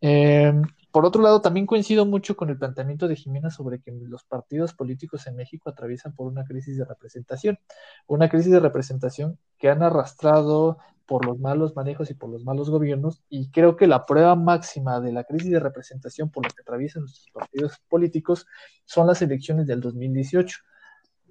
Em, 0.00 0.62
por 0.94 1.04
otro 1.04 1.22
lado, 1.22 1.40
también 1.40 1.66
coincido 1.66 2.06
mucho 2.06 2.36
con 2.36 2.50
el 2.50 2.56
planteamiento 2.56 3.08
de 3.08 3.16
Jimena 3.16 3.50
sobre 3.50 3.80
que 3.80 3.90
los 3.90 4.22
partidos 4.22 4.74
políticos 4.74 5.26
en 5.26 5.34
México 5.34 5.68
atraviesan 5.68 6.14
por 6.14 6.28
una 6.28 6.44
crisis 6.44 6.78
de 6.78 6.84
representación, 6.84 7.58
una 8.06 8.28
crisis 8.28 8.52
de 8.52 8.60
representación 8.60 9.36
que 9.58 9.68
han 9.68 9.82
arrastrado 9.82 10.78
por 11.04 11.26
los 11.26 11.40
malos 11.40 11.74
manejos 11.74 12.12
y 12.12 12.14
por 12.14 12.30
los 12.30 12.44
malos 12.44 12.70
gobiernos, 12.70 13.24
y 13.28 13.50
creo 13.50 13.74
que 13.74 13.88
la 13.88 14.06
prueba 14.06 14.36
máxima 14.36 15.00
de 15.00 15.10
la 15.10 15.24
crisis 15.24 15.50
de 15.50 15.58
representación 15.58 16.30
por 16.30 16.44
la 16.44 16.50
que 16.50 16.62
atraviesan 16.62 17.02
nuestros 17.02 17.28
partidos 17.32 17.80
políticos 17.88 18.46
son 18.84 19.08
las 19.08 19.20
elecciones 19.20 19.66
del 19.66 19.80
2018. 19.80 20.60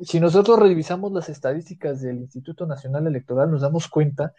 Si 0.02 0.20
nosotros 0.20 0.60
revisamos 0.60 1.14
las 1.14 1.30
estadísticas 1.30 2.02
del 2.02 2.18
Instituto 2.18 2.66
Nacional 2.66 3.08
Electoral, 3.08 3.50
nos 3.50 3.62
damos 3.62 3.88
cuenta 3.88 4.34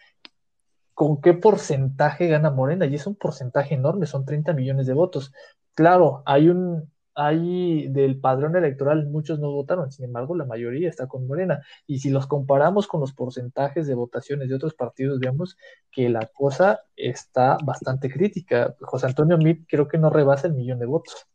con 0.95 1.21
qué 1.21 1.33
porcentaje 1.33 2.27
gana 2.27 2.49
Morena, 2.49 2.85
y 2.85 2.95
es 2.95 3.05
un 3.05 3.15
porcentaje 3.15 3.75
enorme, 3.75 4.07
son 4.07 4.25
30 4.25 4.53
millones 4.53 4.87
de 4.87 4.93
votos. 4.93 5.33
Claro, 5.73 6.23
hay 6.25 6.47
un, 6.47 6.89
hay 7.13 7.89
del 7.89 8.17
padrón 8.19 8.55
electoral, 8.55 9.05
muchos 9.07 9.39
no 9.39 9.51
votaron, 9.51 9.91
sin 9.91 10.05
embargo, 10.05 10.35
la 10.35 10.45
mayoría 10.45 10.87
está 10.87 11.07
con 11.07 11.27
Morena. 11.27 11.61
Y 11.85 11.99
si 11.99 12.09
los 12.09 12.27
comparamos 12.27 12.87
con 12.87 13.01
los 13.01 13.13
porcentajes 13.13 13.87
de 13.87 13.93
votaciones 13.93 14.47
de 14.47 14.55
otros 14.55 14.73
partidos, 14.73 15.19
vemos 15.19 15.57
que 15.91 16.09
la 16.09 16.27
cosa 16.33 16.79
está 16.95 17.57
bastante 17.63 18.09
crítica. 18.09 18.73
José 18.79 19.07
Antonio 19.07 19.37
Mit 19.37 19.65
creo 19.67 19.89
que 19.89 19.97
no 19.97 20.09
rebasa 20.09 20.47
el 20.47 20.53
millón 20.53 20.79
de 20.79 20.85
votos. 20.85 21.27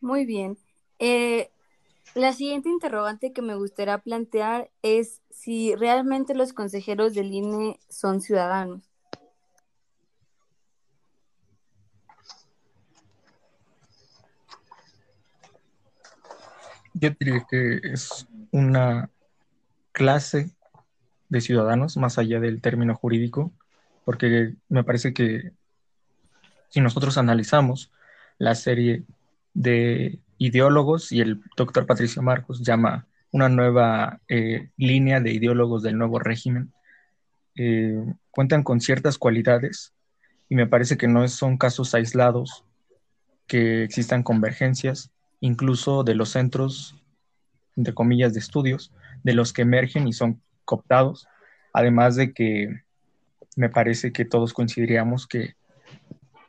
Muy 0.00 0.24
bien. 0.26 0.56
Eh, 1.00 1.50
la 2.16 2.32
siguiente 2.32 2.70
interrogante 2.70 3.34
que 3.34 3.42
me 3.42 3.56
gustaría 3.56 3.98
plantear 3.98 4.70
es 4.80 5.20
si 5.30 5.74
realmente 5.74 6.34
los 6.34 6.54
consejeros 6.54 7.12
del 7.12 7.30
INE 7.30 7.78
son 7.90 8.22
ciudadanos. 8.22 8.90
Yo 16.94 17.10
diría 17.20 17.46
que 17.50 17.80
es 17.82 18.26
una 18.50 19.10
clase 19.92 20.50
de 21.28 21.42
ciudadanos, 21.42 21.98
más 21.98 22.16
allá 22.16 22.40
del 22.40 22.62
término 22.62 22.94
jurídico, 22.94 23.52
porque 24.06 24.54
me 24.70 24.84
parece 24.84 25.12
que 25.12 25.52
si 26.70 26.80
nosotros 26.80 27.18
analizamos 27.18 27.92
la 28.38 28.54
serie 28.54 29.04
de 29.52 30.18
ideólogos 30.38 31.12
y 31.12 31.20
el 31.20 31.40
doctor 31.56 31.86
Patricio 31.86 32.22
Marcos 32.22 32.62
llama 32.62 33.06
una 33.30 33.48
nueva 33.48 34.20
eh, 34.28 34.70
línea 34.76 35.20
de 35.20 35.32
ideólogos 35.32 35.82
del 35.82 35.98
nuevo 35.98 36.18
régimen, 36.18 36.72
eh, 37.56 38.02
cuentan 38.30 38.62
con 38.62 38.80
ciertas 38.80 39.18
cualidades 39.18 39.92
y 40.48 40.54
me 40.54 40.66
parece 40.66 40.96
que 40.96 41.08
no 41.08 41.26
son 41.28 41.56
casos 41.56 41.94
aislados, 41.94 42.64
que 43.46 43.82
existan 43.82 44.22
convergencias, 44.22 45.10
incluso 45.40 46.04
de 46.04 46.14
los 46.14 46.30
centros, 46.30 46.96
entre 47.76 47.94
comillas, 47.94 48.32
de 48.32 48.40
estudios, 48.40 48.92
de 49.22 49.34
los 49.34 49.52
que 49.52 49.62
emergen 49.62 50.08
y 50.08 50.12
son 50.12 50.40
cooptados, 50.64 51.28
además 51.72 52.16
de 52.16 52.32
que 52.32 52.82
me 53.56 53.68
parece 53.68 54.12
que 54.12 54.24
todos 54.24 54.52
coincidiríamos 54.52 55.26
que 55.26 55.54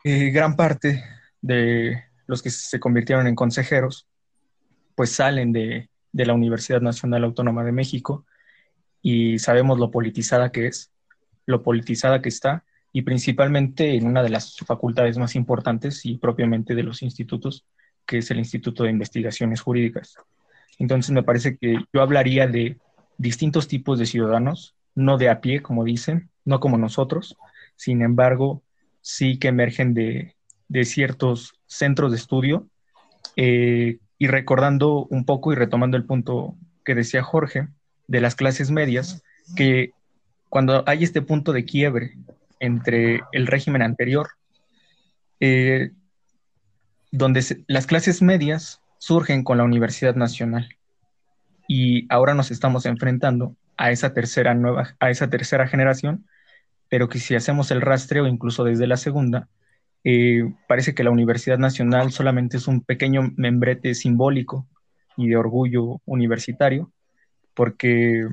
eh, 0.03 0.29
gran 0.31 0.55
parte 0.55 1.03
de 1.41 2.03
los 2.27 2.41
que 2.41 2.49
se 2.49 2.79
convirtieron 2.79 3.27
en 3.27 3.35
consejeros, 3.35 4.07
pues 4.95 5.11
salen 5.11 5.51
de, 5.51 5.89
de 6.11 6.25
la 6.25 6.33
Universidad 6.33 6.81
Nacional 6.81 7.23
Autónoma 7.23 7.63
de 7.63 7.71
México 7.71 8.25
y 9.01 9.39
sabemos 9.39 9.79
lo 9.79 9.91
politizada 9.91 10.51
que 10.51 10.67
es, 10.67 10.91
lo 11.45 11.63
politizada 11.63 12.21
que 12.21 12.29
está 12.29 12.63
y 12.93 13.03
principalmente 13.03 13.95
en 13.95 14.07
una 14.07 14.23
de 14.23 14.29
las 14.29 14.57
facultades 14.57 15.17
más 15.17 15.35
importantes 15.35 16.05
y 16.05 16.17
propiamente 16.17 16.75
de 16.75 16.83
los 16.83 17.01
institutos 17.01 17.65
que 18.05 18.19
es 18.19 18.31
el 18.31 18.39
Instituto 18.39 18.83
de 18.83 18.89
Investigaciones 18.89 19.61
Jurídicas. 19.61 20.15
Entonces 20.79 21.11
me 21.11 21.23
parece 21.23 21.57
que 21.57 21.77
yo 21.93 22.01
hablaría 22.01 22.47
de 22.47 22.77
distintos 23.17 23.67
tipos 23.67 23.99
de 23.99 24.05
ciudadanos, 24.05 24.75
no 24.95 25.17
de 25.17 25.29
a 25.29 25.41
pie, 25.41 25.61
como 25.61 25.83
dicen, 25.83 26.29
no 26.45 26.59
como 26.59 26.77
nosotros, 26.77 27.37
sin 27.75 28.01
embargo, 28.01 28.63
sí 29.01 29.37
que 29.37 29.49
emergen 29.49 29.93
de, 29.93 30.35
ciertos 30.83 31.56
centros 31.67 32.11
de 32.11 32.17
estudio. 32.17 32.67
Eh, 33.35 33.99
y 34.17 34.27
recordando 34.27 35.05
un 35.09 35.25
poco 35.25 35.51
y 35.51 35.55
retomando 35.55 35.95
el 35.97 36.05
punto 36.05 36.55
que 36.83 36.95
decía 36.95 37.21
Jorge 37.21 37.67
de 38.07 38.21
las 38.21 38.35
clases 38.35 38.71
medias, 38.71 39.23
que 39.55 39.91
cuando 40.49 40.83
hay 40.87 41.03
este 41.03 41.21
punto 41.21 41.53
de 41.53 41.65
quiebre 41.65 42.17
entre 42.59 43.21
el 43.31 43.47
régimen 43.47 43.81
anterior, 43.81 44.29
eh, 45.39 45.91
donde 47.11 47.43
las 47.67 47.85
clases 47.85 48.21
medias 48.21 48.81
surgen 48.97 49.43
con 49.43 49.57
la 49.57 49.63
Universidad 49.63 50.15
Nacional 50.15 50.75
y 51.67 52.11
ahora 52.11 52.33
nos 52.33 52.49
estamos 52.49 52.85
enfrentando 52.85 53.55
a 53.75 53.91
esa 53.91 54.13
tercera 54.13 54.53
nueva, 54.55 54.95
a 54.99 55.09
esa 55.09 55.29
tercera 55.29 55.67
generación, 55.67 56.25
pero 56.89 57.09
que 57.09 57.19
si 57.19 57.35
hacemos 57.35 57.69
el 57.69 57.81
rastreo 57.81 58.25
incluso 58.25 58.63
desde 58.63 58.87
la 58.87 58.97
segunda, 58.97 59.47
eh, 60.03 60.53
parece 60.67 60.93
que 60.93 61.03
la 61.03 61.11
Universidad 61.11 61.57
Nacional 61.57 62.11
solamente 62.11 62.57
es 62.57 62.67
un 62.67 62.81
pequeño 62.81 63.31
membrete 63.35 63.93
simbólico 63.95 64.67
y 65.15 65.27
de 65.27 65.37
orgullo 65.37 66.01
universitario, 66.05 66.91
porque 67.53 68.27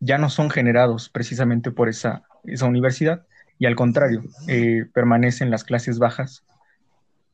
ya 0.00 0.18
no 0.18 0.30
son 0.30 0.50
generados 0.50 1.08
precisamente 1.08 1.70
por 1.70 1.88
esa, 1.88 2.22
esa 2.44 2.66
universidad, 2.66 3.26
y 3.58 3.66
al 3.66 3.76
contrario, 3.76 4.24
eh, 4.48 4.86
permanecen 4.92 5.50
las 5.50 5.64
clases 5.64 5.98
bajas 5.98 6.44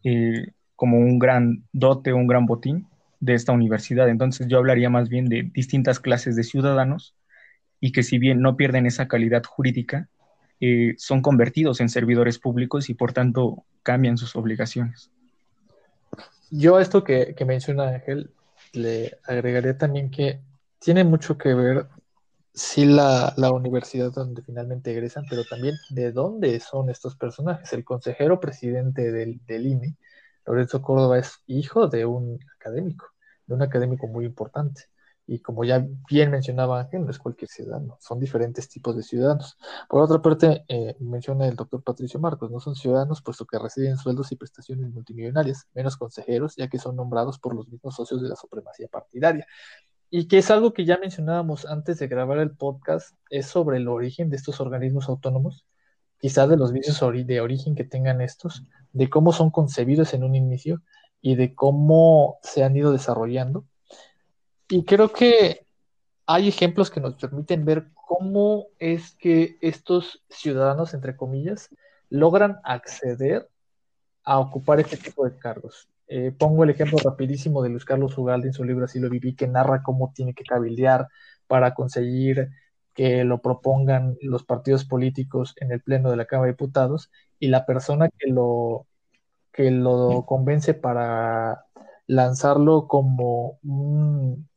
eh, 0.04 0.48
como 0.76 0.98
un 0.98 1.18
gran 1.18 1.64
dote, 1.72 2.12
un 2.12 2.26
gran 2.26 2.46
botín 2.46 2.86
de 3.20 3.34
esta 3.34 3.52
universidad. 3.52 4.08
Entonces 4.08 4.46
yo 4.48 4.58
hablaría 4.58 4.90
más 4.90 5.08
bien 5.08 5.26
de 5.26 5.50
distintas 5.52 6.00
clases 6.00 6.36
de 6.36 6.44
ciudadanos 6.44 7.14
y 7.80 7.92
que 7.92 8.02
si 8.02 8.18
bien 8.18 8.40
no 8.40 8.56
pierden 8.56 8.86
esa 8.86 9.08
calidad 9.08 9.42
jurídica, 9.44 10.08
eh, 10.60 10.94
son 10.98 11.22
convertidos 11.22 11.80
en 11.80 11.88
servidores 11.88 12.38
públicos 12.38 12.90
y 12.90 12.94
por 12.94 13.12
tanto 13.12 13.64
cambian 13.82 14.18
sus 14.18 14.36
obligaciones. 14.36 15.10
Yo 16.50 16.76
a 16.76 16.82
esto 16.82 17.04
que, 17.04 17.34
menciona 17.46 17.88
Ángel, 17.88 18.30
le 18.72 19.18
agregaría 19.24 19.78
también 19.78 20.10
que 20.10 20.40
tiene 20.78 21.04
mucho 21.04 21.38
que 21.38 21.54
ver 21.54 21.86
sí 22.52 22.84
la, 22.84 23.32
la, 23.36 23.52
universidad 23.52 24.12
donde 24.12 24.42
finalmente 24.42 24.90
egresan, 24.90 25.24
pero 25.30 25.44
también 25.44 25.76
de 25.90 26.10
dónde 26.10 26.58
son 26.60 26.90
estos 26.90 27.16
personajes. 27.16 27.72
El 27.72 27.84
consejero 27.84 28.40
presidente 28.40 29.12
del, 29.12 29.40
del 29.46 29.66
INE 29.66 29.96
Lorenzo 30.46 30.82
Córdoba 30.82 31.18
es 31.18 31.42
hijo 31.46 31.86
de 31.86 32.04
un 32.06 32.40
académico, 32.56 33.06
de 33.46 33.54
un 33.54 33.62
académico 33.62 34.06
muy 34.08 34.24
importante. 34.24 34.82
Y 35.32 35.38
como 35.38 35.62
ya 35.62 35.86
bien 36.08 36.28
mencionaba 36.32 36.80
Ángel, 36.80 37.04
no 37.04 37.10
es 37.12 37.20
cualquier 37.20 37.48
ciudadano, 37.48 37.96
son 38.00 38.18
diferentes 38.18 38.68
tipos 38.68 38.96
de 38.96 39.04
ciudadanos. 39.04 39.56
Por 39.88 40.02
otra 40.02 40.20
parte, 40.20 40.64
eh, 40.66 40.96
menciona 40.98 41.46
el 41.46 41.54
doctor 41.54 41.84
Patricio 41.84 42.18
Marcos, 42.18 42.50
no 42.50 42.58
son 42.58 42.74
ciudadanos 42.74 43.22
puesto 43.22 43.46
que 43.46 43.56
reciben 43.56 43.96
sueldos 43.96 44.32
y 44.32 44.36
prestaciones 44.36 44.90
multimillonarias, 44.92 45.68
menos 45.72 45.96
consejeros, 45.96 46.56
ya 46.56 46.66
que 46.66 46.80
son 46.80 46.96
nombrados 46.96 47.38
por 47.38 47.54
los 47.54 47.68
mismos 47.68 47.94
socios 47.94 48.20
de 48.20 48.28
la 48.28 48.34
supremacía 48.34 48.88
partidaria. 48.88 49.46
Y 50.10 50.26
que 50.26 50.38
es 50.38 50.50
algo 50.50 50.72
que 50.72 50.84
ya 50.84 50.98
mencionábamos 50.98 51.64
antes 51.64 52.00
de 52.00 52.08
grabar 52.08 52.38
el 52.38 52.50
podcast, 52.50 53.14
es 53.30 53.46
sobre 53.46 53.76
el 53.76 53.86
origen 53.86 54.30
de 54.30 54.36
estos 54.36 54.60
organismos 54.60 55.08
autónomos, 55.08 55.64
quizá 56.18 56.48
de 56.48 56.56
los 56.56 56.72
vicios 56.72 57.00
de 57.24 57.40
origen 57.40 57.76
que 57.76 57.84
tengan 57.84 58.20
estos, 58.20 58.64
de 58.92 59.08
cómo 59.08 59.32
son 59.32 59.50
concebidos 59.50 60.12
en 60.12 60.24
un 60.24 60.34
inicio 60.34 60.82
y 61.22 61.36
de 61.36 61.54
cómo 61.54 62.40
se 62.42 62.64
han 62.64 62.74
ido 62.76 62.90
desarrollando 62.90 63.64
y 64.70 64.84
creo 64.84 65.12
que 65.12 65.66
hay 66.26 66.48
ejemplos 66.48 66.90
que 66.90 67.00
nos 67.00 67.14
permiten 67.16 67.64
ver 67.64 67.88
cómo 67.92 68.66
es 68.78 69.16
que 69.16 69.58
estos 69.60 70.22
ciudadanos, 70.28 70.94
entre 70.94 71.16
comillas, 71.16 71.68
logran 72.08 72.58
acceder 72.62 73.48
a 74.22 74.38
ocupar 74.38 74.78
este 74.78 74.96
tipo 74.96 75.24
de 75.24 75.36
cargos. 75.36 75.88
Eh, 76.06 76.32
pongo 76.36 76.62
el 76.62 76.70
ejemplo 76.70 76.98
rapidísimo 77.02 77.62
de 77.62 77.70
Luis 77.70 77.84
Carlos 77.84 78.16
Ugalde 78.16 78.48
en 78.48 78.52
su 78.52 78.64
libro 78.64 78.84
Así 78.84 79.00
lo 79.00 79.10
viví, 79.10 79.34
que 79.34 79.48
narra 79.48 79.82
cómo 79.82 80.12
tiene 80.14 80.34
que 80.34 80.44
cabildear 80.44 81.08
para 81.48 81.74
conseguir 81.74 82.50
que 82.94 83.24
lo 83.24 83.42
propongan 83.42 84.16
los 84.20 84.44
partidos 84.44 84.84
políticos 84.84 85.54
en 85.56 85.72
el 85.72 85.80
Pleno 85.80 86.10
de 86.10 86.16
la 86.16 86.26
Cámara 86.26 86.46
de 86.46 86.52
Diputados 86.52 87.10
y 87.40 87.48
la 87.48 87.66
persona 87.66 88.08
que 88.08 88.28
lo, 88.28 88.86
que 89.52 89.70
lo 89.70 90.24
convence 90.26 90.74
para 90.74 91.66
lanzarlo 92.06 92.88
como 92.88 93.58
un 93.62 94.49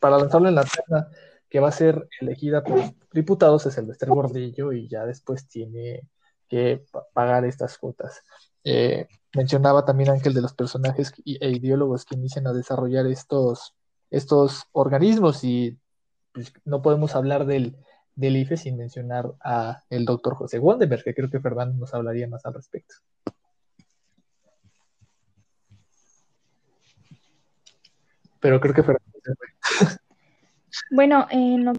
para 0.00 0.18
lanzarlo 0.18 0.48
en 0.48 0.56
la 0.56 0.64
terna 0.64 1.08
que 1.48 1.60
va 1.60 1.68
a 1.68 1.72
ser 1.72 2.08
elegida 2.20 2.62
por 2.62 2.80
diputados 3.12 3.66
es 3.66 3.76
el 3.76 3.84
Silvestre 3.84 4.10
Gordillo 4.10 4.72
y 4.72 4.88
ya 4.88 5.04
después 5.04 5.48
tiene 5.48 6.08
que 6.48 6.84
pagar 7.12 7.44
estas 7.44 7.76
cuotas. 7.76 8.22
Eh, 8.64 9.08
mencionaba 9.34 9.84
también 9.84 10.10
Ángel 10.10 10.34
de 10.34 10.42
los 10.42 10.54
personajes 10.54 11.12
e 11.24 11.50
ideólogos 11.50 12.04
que 12.04 12.14
inician 12.14 12.46
a 12.46 12.52
desarrollar 12.52 13.06
estos, 13.06 13.74
estos 14.10 14.64
organismos 14.72 15.44
y 15.44 15.78
pues, 16.32 16.52
no 16.64 16.82
podemos 16.82 17.14
hablar 17.16 17.46
del, 17.46 17.76
del 18.14 18.36
IFE 18.36 18.56
sin 18.56 18.76
mencionar 18.76 19.32
a 19.42 19.84
el 19.90 20.04
doctor 20.04 20.34
José 20.34 20.58
Wandenberg, 20.58 21.02
que 21.02 21.14
creo 21.14 21.30
que 21.30 21.40
Fernando 21.40 21.76
nos 21.78 21.94
hablaría 21.94 22.28
más 22.28 22.44
al 22.46 22.54
respecto. 22.54 22.94
Pero 28.40 28.60
creo 28.60 28.74
que 28.74 28.82
Fernando 28.82 29.09
bueno, 30.90 31.26
en 31.30 31.64
lo 31.66 31.72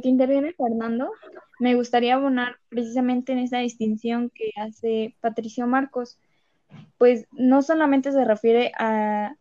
que 0.00 0.08
interviene 0.08 0.52
Fernando, 0.52 1.12
me 1.62 1.74
gustaría 1.74 2.14
abonar 2.14 2.56
precisamente 2.68 3.32
en 3.32 3.38
esa 3.38 3.58
distinción 3.58 4.30
que 4.30 4.50
hace 4.56 5.14
Patricio 5.20 5.66
Marcos, 5.66 6.18
pues 6.98 7.26
no 7.32 7.62
solamente 7.62 8.12
se 8.12 8.24
refiere 8.24 8.72
a, 8.78 9.36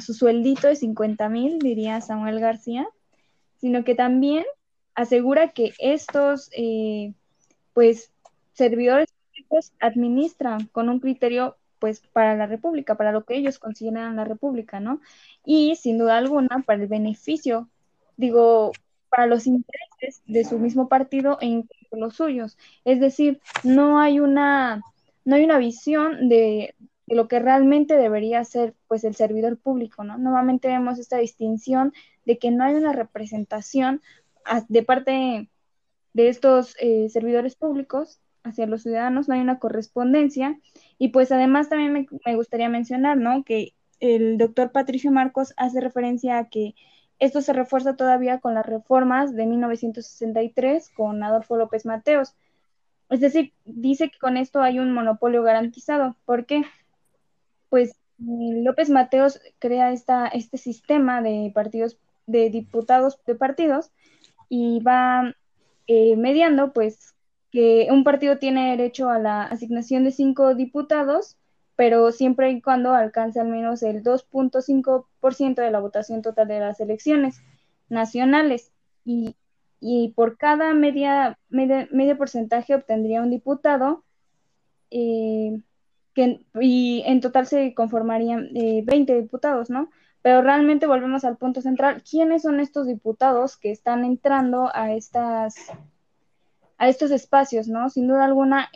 su 0.00 0.12
sueldito 0.12 0.66
de 0.66 0.76
50 0.76 1.28
mil, 1.28 1.58
diría 1.60 2.00
Samuel 2.00 2.40
García, 2.40 2.88
sino 3.58 3.84
que 3.84 3.94
también 3.94 4.44
asegura 4.94 5.52
que 5.52 5.72
estos, 5.78 6.50
eh, 6.56 7.12
pues, 7.72 8.12
servidores 8.52 9.08
públicos 9.30 9.72
administran 9.80 10.66
con 10.66 10.88
un 10.88 10.98
criterio 10.98 11.56
pues 11.84 12.00
para 12.00 12.34
la 12.34 12.46
República, 12.46 12.94
para 12.94 13.12
lo 13.12 13.26
que 13.26 13.36
ellos 13.36 13.58
consideran 13.58 14.16
la 14.16 14.24
República, 14.24 14.80
¿no? 14.80 15.02
Y 15.44 15.76
sin 15.76 15.98
duda 15.98 16.16
alguna 16.16 16.64
para 16.64 16.80
el 16.80 16.88
beneficio, 16.88 17.68
digo, 18.16 18.72
para 19.10 19.26
los 19.26 19.46
intereses 19.46 20.22
de 20.24 20.46
su 20.46 20.58
mismo 20.58 20.88
partido 20.88 21.36
e 21.42 21.46
incluso 21.46 21.96
los 21.96 22.16
suyos. 22.16 22.56
Es 22.86 23.00
decir, 23.00 23.38
no 23.64 24.00
hay 24.00 24.18
una, 24.18 24.80
no 25.26 25.36
hay 25.36 25.44
una 25.44 25.58
visión 25.58 26.30
de, 26.30 26.74
lo 27.06 27.28
que 27.28 27.38
realmente 27.38 27.98
debería 27.98 28.42
ser 28.46 28.74
pues 28.88 29.04
el 29.04 29.14
servidor 29.14 29.58
público, 29.58 30.04
¿no? 30.04 30.16
Nuevamente 30.16 30.68
vemos 30.68 30.98
esta 30.98 31.18
distinción 31.18 31.92
de 32.24 32.38
que 32.38 32.50
no 32.50 32.64
hay 32.64 32.76
una 32.76 32.94
representación 32.94 34.00
de 34.68 34.82
parte 34.84 35.50
de 36.14 36.28
estos 36.30 36.76
eh, 36.80 37.10
servidores 37.10 37.56
públicos 37.56 38.22
hacia 38.44 38.66
los 38.66 38.82
ciudadanos, 38.82 39.26
no 39.26 39.34
hay 39.34 39.40
una 39.40 39.58
correspondencia. 39.58 40.60
Y 40.98 41.08
pues 41.08 41.32
además 41.32 41.68
también 41.68 42.06
me, 42.24 42.36
gustaría 42.36 42.68
mencionar, 42.68 43.16
¿no? 43.16 43.42
Que 43.42 43.74
el 44.00 44.38
doctor 44.38 44.70
Patricio 44.70 45.10
Marcos 45.10 45.54
hace 45.56 45.80
referencia 45.80 46.38
a 46.38 46.48
que 46.48 46.74
esto 47.18 47.40
se 47.40 47.52
refuerza 47.52 47.96
todavía 47.96 48.38
con 48.38 48.54
las 48.54 48.66
reformas 48.66 49.34
de 49.34 49.46
1963 49.46 50.90
con 50.90 51.22
Adolfo 51.22 51.56
López 51.56 51.86
Mateos. 51.86 52.34
Es 53.08 53.20
decir, 53.20 53.52
dice 53.64 54.10
que 54.10 54.18
con 54.18 54.36
esto 54.36 54.62
hay 54.62 54.78
un 54.78 54.92
monopolio 54.92 55.42
garantizado. 55.42 56.16
¿Por 56.24 56.46
qué? 56.46 56.62
Pues 57.70 57.96
López 58.18 58.90
Mateos 58.90 59.40
crea 59.58 59.92
esta, 59.92 60.26
este 60.28 60.58
sistema 60.58 61.22
de 61.22 61.50
partidos, 61.54 61.98
de 62.26 62.50
diputados 62.50 63.18
de 63.26 63.34
partidos 63.34 63.90
y 64.48 64.80
va 64.80 65.34
eh, 65.86 66.16
mediando 66.16 66.72
pues 66.72 67.13
que 67.54 67.86
un 67.88 68.02
partido 68.02 68.38
tiene 68.38 68.70
derecho 68.70 69.08
a 69.08 69.20
la 69.20 69.44
asignación 69.44 70.02
de 70.02 70.10
cinco 70.10 70.56
diputados, 70.56 71.36
pero 71.76 72.10
siempre 72.10 72.50
y 72.50 72.60
cuando 72.60 72.92
alcance 72.92 73.38
al 73.38 73.46
menos 73.46 73.84
el 73.84 74.02
2.5% 74.02 75.62
de 75.62 75.70
la 75.70 75.78
votación 75.78 76.20
total 76.20 76.48
de 76.48 76.58
las 76.58 76.80
elecciones 76.80 77.40
nacionales. 77.88 78.72
Y, 79.04 79.36
por 80.16 80.36
cada 80.36 80.74
media, 80.74 81.38
media, 81.48 82.18
porcentaje 82.18 82.74
obtendría 82.74 83.22
un 83.22 83.30
diputado, 83.30 84.02
eh, 84.90 85.60
y 86.60 87.04
en 87.06 87.20
total 87.20 87.46
se 87.46 87.72
conformarían 87.72 88.48
20 88.52 89.12
eh, 89.12 89.22
diputados, 89.22 89.70
¿no? 89.70 89.90
Pero 90.22 90.42
realmente 90.42 90.88
volvemos 90.88 91.24
al 91.24 91.36
punto 91.36 91.60
central, 91.60 92.02
¿quiénes 92.02 92.42
son 92.42 92.58
estos 92.58 92.88
diputados 92.88 93.56
que 93.56 93.70
están 93.70 94.04
entrando 94.04 94.72
a 94.74 94.92
estas 94.92 95.54
a 96.78 96.88
estos 96.88 97.10
espacios, 97.10 97.68
¿no? 97.68 97.90
Sin 97.90 98.08
duda 98.08 98.24
alguna, 98.24 98.70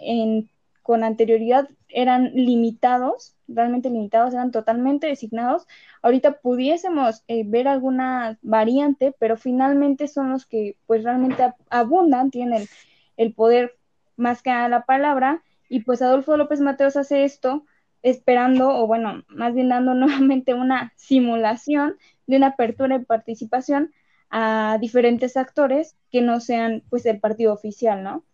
con 0.83 1.05
anterioridad 1.05 1.69
eran 1.89 2.33
limitados, 2.35 3.35
realmente 3.47 3.91
limitados, 3.91 4.35
eran 4.35 4.53
totalmente 4.53 5.07
designados. 5.07 5.67
Ahorita 6.03 6.41
pudiésemos 6.41 7.25
eh, 7.29 7.45
ver 7.47 7.69
alguna 7.69 8.39
variante, 8.43 9.15
pero 9.19 9.37
finalmente 9.37 10.09
son 10.09 10.31
los 10.31 10.47
que 10.47 10.77
pues 10.87 11.05
realmente 11.05 11.53
abundan, 11.71 12.31
tienen 12.31 12.67
el, 13.17 13.35
poder 13.35 13.77
más 14.17 14.43
que 14.43 14.51
a 14.51 14.69
la 14.69 14.85
palabra, 14.85 15.43
y 15.69 15.81
pues 15.81 16.03
Adolfo 16.03 16.37
López 16.37 16.61
Mateos 16.61 16.97
hace 16.97 17.25
esto 17.25 17.65
esperando, 18.03 18.69
o 18.71 18.87
bueno, 18.87 19.25
más 19.29 19.55
bien 19.55 19.69
dando 19.69 19.95
nuevamente 19.95 20.55
una 20.55 20.93
simulación 20.97 21.97
de 22.27 22.37
una 22.37 22.49
apertura 22.49 22.99
de 22.99 23.05
participación 23.05 23.93
a 24.31 24.79
diferentes 24.81 25.37
actores 25.37 25.97
que 26.11 26.21
no 26.21 26.41
sean 26.41 26.83
pues 26.91 27.07
el 27.07 27.21
partido 27.21 27.53
oficial, 27.53 28.03
¿no? 28.03 28.25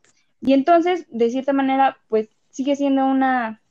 Y 0.40 0.52
entonces, 0.52 1.06
de 1.10 1.30
cierta 1.30 1.52
manera, 1.52 1.98
pues 2.08 2.28
sigue 2.50 2.76
siendo 2.76 3.06
una, 3.06 3.62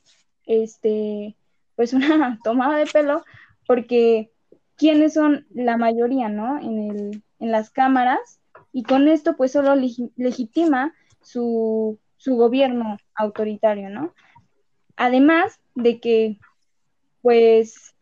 este, 0.46 1.36
pues 1.76 1.94
una 1.94 2.40
tomada 2.44 2.78
de 2.78 2.86
pelo, 2.86 3.24
porque 3.68 4.32
quiénes 4.76 5.14
son 5.14 5.46
la 5.54 5.78
mayoría, 5.78 6.30
¿no? 6.30 6.60
En, 6.60 6.90
el, 6.90 7.24
en 7.40 7.52
las 7.52 7.70
cámaras, 7.70 8.40
y 8.72 8.84
con 8.84 9.08
esto 9.08 9.36
pues 9.38 9.52
solo 9.52 9.76
legitima 9.76 10.94
su, 11.22 12.00
su 12.18 12.36
gobierno 12.36 12.98
autoritario, 13.16 13.90
¿no? 13.90 14.14
Además 14.96 15.60
de 15.76 16.00
que, 16.00 16.40
pues, 17.22 17.93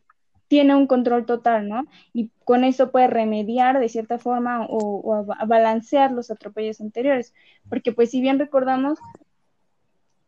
tiene 0.51 0.75
un 0.75 0.85
control 0.85 1.25
total, 1.25 1.69
¿no? 1.69 1.87
Y 2.11 2.29
con 2.43 2.65
eso 2.65 2.91
puede 2.91 3.07
remediar 3.07 3.79
de 3.79 3.87
cierta 3.87 4.19
forma 4.19 4.65
o, 4.67 5.25
balancear 5.47 6.11
los 6.11 6.29
atropellos 6.29 6.81
anteriores. 6.81 7.33
Porque 7.69 7.93
pues 7.93 8.11
si 8.11 8.19
bien 8.19 8.37
recordamos, 8.37 8.99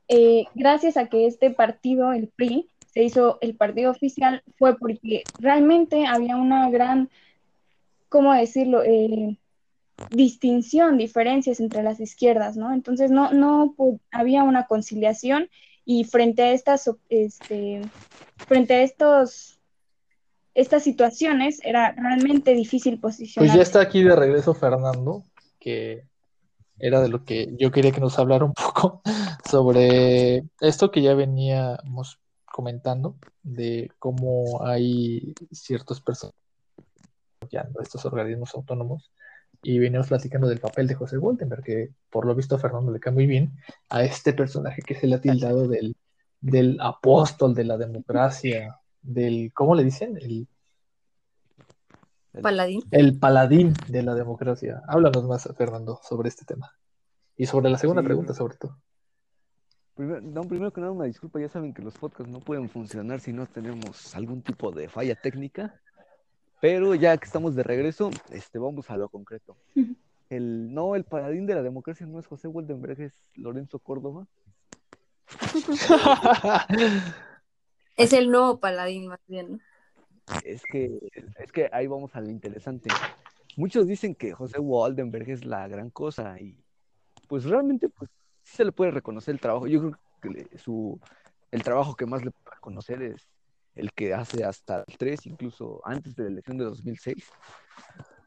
eh, 0.08 0.46
gracias 0.56 0.96
a 0.96 1.10
que 1.10 1.28
este 1.28 1.52
partido, 1.52 2.14
el 2.14 2.30
PRI, 2.30 2.70
se 2.94 3.04
hizo 3.04 3.38
el 3.42 3.58
partido 3.58 3.92
oficial, 3.92 4.44
fue 4.58 4.78
porque 4.78 5.24
realmente 5.40 6.06
había 6.06 6.38
una 6.38 6.70
gran, 6.70 7.10
¿cómo 8.08 8.32
decirlo? 8.32 8.82
Eh, 8.82 9.38
distinción, 10.10 10.98
diferencias 10.98 11.60
entre 11.60 11.84
las 11.84 12.00
izquierdas, 12.00 12.56
¿no? 12.56 12.72
Entonces 12.74 13.12
no, 13.12 13.34
no 13.34 13.76
había 14.10 14.44
una 14.44 14.68
conciliación 14.68 15.50
y 15.84 16.06
frente 16.06 16.44
a 16.44 16.54
estas, 16.54 16.90
este, 17.10 17.82
frente 18.48 18.76
a 18.76 18.84
estos 18.84 19.53
estas 20.54 20.84
situaciones 20.84 21.60
era 21.64 21.94
realmente 21.94 22.54
difícil 22.54 23.00
posicionar. 23.00 23.48
Pues 23.48 23.56
ya 23.56 23.64
está 23.64 23.82
aquí 23.82 24.04
de 24.04 24.16
regreso 24.16 24.54
Fernando, 24.54 25.24
que 25.60 26.06
era 26.80 27.02
de 27.02 27.10
lo 27.10 27.24
que 27.24 27.56
yo 27.60 27.72
quería 27.72 27.92
que 27.92 28.02
nos 28.02 28.18
hablara 28.20 28.46
un 28.46 28.54
poco 28.54 29.02
sobre 29.50 30.44
esto 30.60 30.92
que 30.92 31.02
ya 31.02 31.14
veníamos 31.14 32.20
comentando 32.46 33.18
de 33.42 33.90
cómo 34.00 34.64
hay 34.64 35.34
ciertos 35.52 36.02
personas 36.02 36.34
estos 37.82 38.06
organismos 38.06 38.54
autónomos 38.56 39.12
y 39.62 39.80
venimos 39.80 40.08
platicando 40.08 40.48
del 40.48 40.60
papel 40.60 40.88
de 40.88 40.96
José 40.96 41.18
Woltenberg, 41.18 41.64
que 41.64 41.90
por 42.10 42.26
lo 42.26 42.36
visto 42.36 42.56
a 42.56 42.60
Fernando 42.60 42.92
le 42.92 43.00
cae 43.00 43.14
muy 43.14 43.26
bien, 43.26 43.58
a 43.90 44.04
este 44.04 44.34
personaje 44.34 44.82
que 44.82 44.96
se 44.96 45.08
le 45.08 45.16
ha 45.16 45.22
tildado 45.22 45.68
del, 45.68 45.96
del 46.42 46.78
apóstol 46.82 47.54
de 47.54 47.64
la 47.64 47.78
democracia, 47.78 48.78
del, 49.04 49.52
¿cómo 49.54 49.76
le 49.76 49.84
dicen? 49.84 50.18
El, 50.18 50.48
paladín. 52.42 52.82
El 52.90 53.20
paladín 53.20 53.74
de 53.88 54.02
la 54.02 54.16
democracia. 54.16 54.82
Háblanos 54.88 55.26
más, 55.26 55.48
Fernando, 55.56 56.00
sobre 56.04 56.30
este 56.30 56.46
tema. 56.46 56.72
Y 57.38 57.46
sobre 57.46 57.70
la 57.70 57.78
segunda 57.78 58.02
pregunta, 58.02 58.34
sobre 58.34 58.58
todo. 58.58 58.78
Primero, 59.96 60.22
no, 60.22 60.42
primero 60.44 60.74
que 60.74 60.82
nada, 60.82 60.92
una 60.92 61.06
disculpa, 61.06 61.40
ya 61.40 61.50
saben 61.50 61.74
que 61.74 61.84
los 61.84 61.96
podcasts 61.96 62.32
no 62.32 62.40
pueden 62.40 62.70
funcionar 62.70 63.20
si 63.20 63.32
no 63.32 63.46
tenemos 63.46 64.16
algún 64.16 64.42
tipo 64.42 64.72
de 64.72 64.90
falla 64.90 65.16
técnica. 65.16 65.80
Pero 66.62 66.96
ya 66.96 67.18
que 67.18 67.26
estamos 67.26 67.56
de 67.56 67.64
regreso, 67.64 68.10
este, 68.32 68.58
vamos 68.58 68.90
a 68.90 68.98
lo 68.98 69.10
concreto. 69.10 69.58
El, 70.30 70.74
no, 70.74 70.96
el 70.96 71.04
paladín 71.04 71.46
de 71.46 71.54
la 71.54 71.62
democracia 71.62 72.08
no 72.08 72.20
es 72.20 72.26
José 72.26 72.48
Waldenberg, 72.48 73.00
es 73.02 73.14
Lorenzo 73.36 73.78
Córdoba. 73.78 74.26
es 77.96 78.14
el 78.14 78.30
nuevo 78.30 78.60
paladín, 78.60 79.08
más 79.08 79.20
bien. 79.28 79.62
Es 80.44 80.64
que, 80.64 81.00
es 81.40 81.52
que 81.52 81.70
ahí 81.72 81.88
vamos 81.88 82.16
a 82.16 82.22
lo 82.22 82.30
interesante. 82.30 82.90
Muchos 83.56 83.88
dicen 83.88 84.16
que 84.16 84.34
José 84.34 84.60
Waldenberg 84.60 85.30
es 85.30 85.46
la 85.46 85.68
gran 85.68 85.90
cosa 85.90 86.40
y 86.40 86.64
pues 87.28 87.44
realmente 87.44 87.90
pues 87.90 88.10
sí 88.42 88.56
se 88.58 88.66
le 88.66 88.72
puede 88.72 88.92
reconocer 88.92 89.34
el 89.34 89.40
trabajo. 89.40 89.68
Yo 89.68 89.80
creo 89.80 90.00
que 90.22 90.58
su, 90.58 91.00
el 91.52 91.64
trabajo 91.64 91.96
que 91.96 92.06
más 92.06 92.24
le 92.24 92.32
puede 92.32 92.56
reconocer 92.56 93.02
es 93.04 93.28
el 93.76 93.92
que 93.92 94.14
hace 94.14 94.44
hasta 94.44 94.84
el 94.88 94.98
3, 94.98 95.28
incluso 95.28 95.82
antes 95.84 96.16
de 96.16 96.24
la 96.24 96.30
elección 96.30 96.58
de 96.58 96.66
2006. 96.66 97.26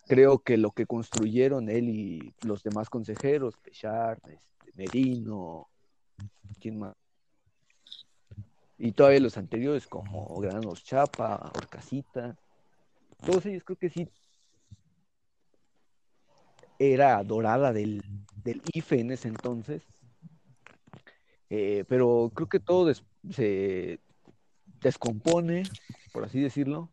Creo 0.07 0.39
que 0.39 0.57
lo 0.57 0.71
que 0.71 0.87
construyeron 0.87 1.69
él 1.69 1.89
y 1.89 2.35
los 2.43 2.63
demás 2.63 2.89
consejeros, 2.89 3.57
Pechar, 3.57 4.21
este, 4.29 4.73
Merino, 4.77 5.69
¿quién 6.61 6.79
más? 6.79 6.95
Y 8.79 8.93
todavía 8.93 9.21
los 9.21 9.39
anteriores 9.39 9.87
como 9.87 10.35
Granos 10.41 10.85
Chapa, 10.85 11.51
Orcasita, 11.55 12.37
todos 13.25 13.47
ellos 13.47 13.65
creo 13.65 13.79
que 13.79 13.89
sí 13.89 14.09
era 16.79 17.23
dorada 17.25 17.73
del, 17.73 18.03
del 18.45 18.63
IFE 18.73 19.01
en 19.01 19.13
ese 19.13 19.29
entonces. 19.29 19.83
Eh, 21.49 21.85
pero 21.89 22.31
creo 22.35 22.49
que 22.49 22.61
todo 22.61 22.93
se 23.31 24.01
descompone, 24.81 25.63
por 26.13 26.25
así 26.25 26.41
decirlo, 26.41 26.91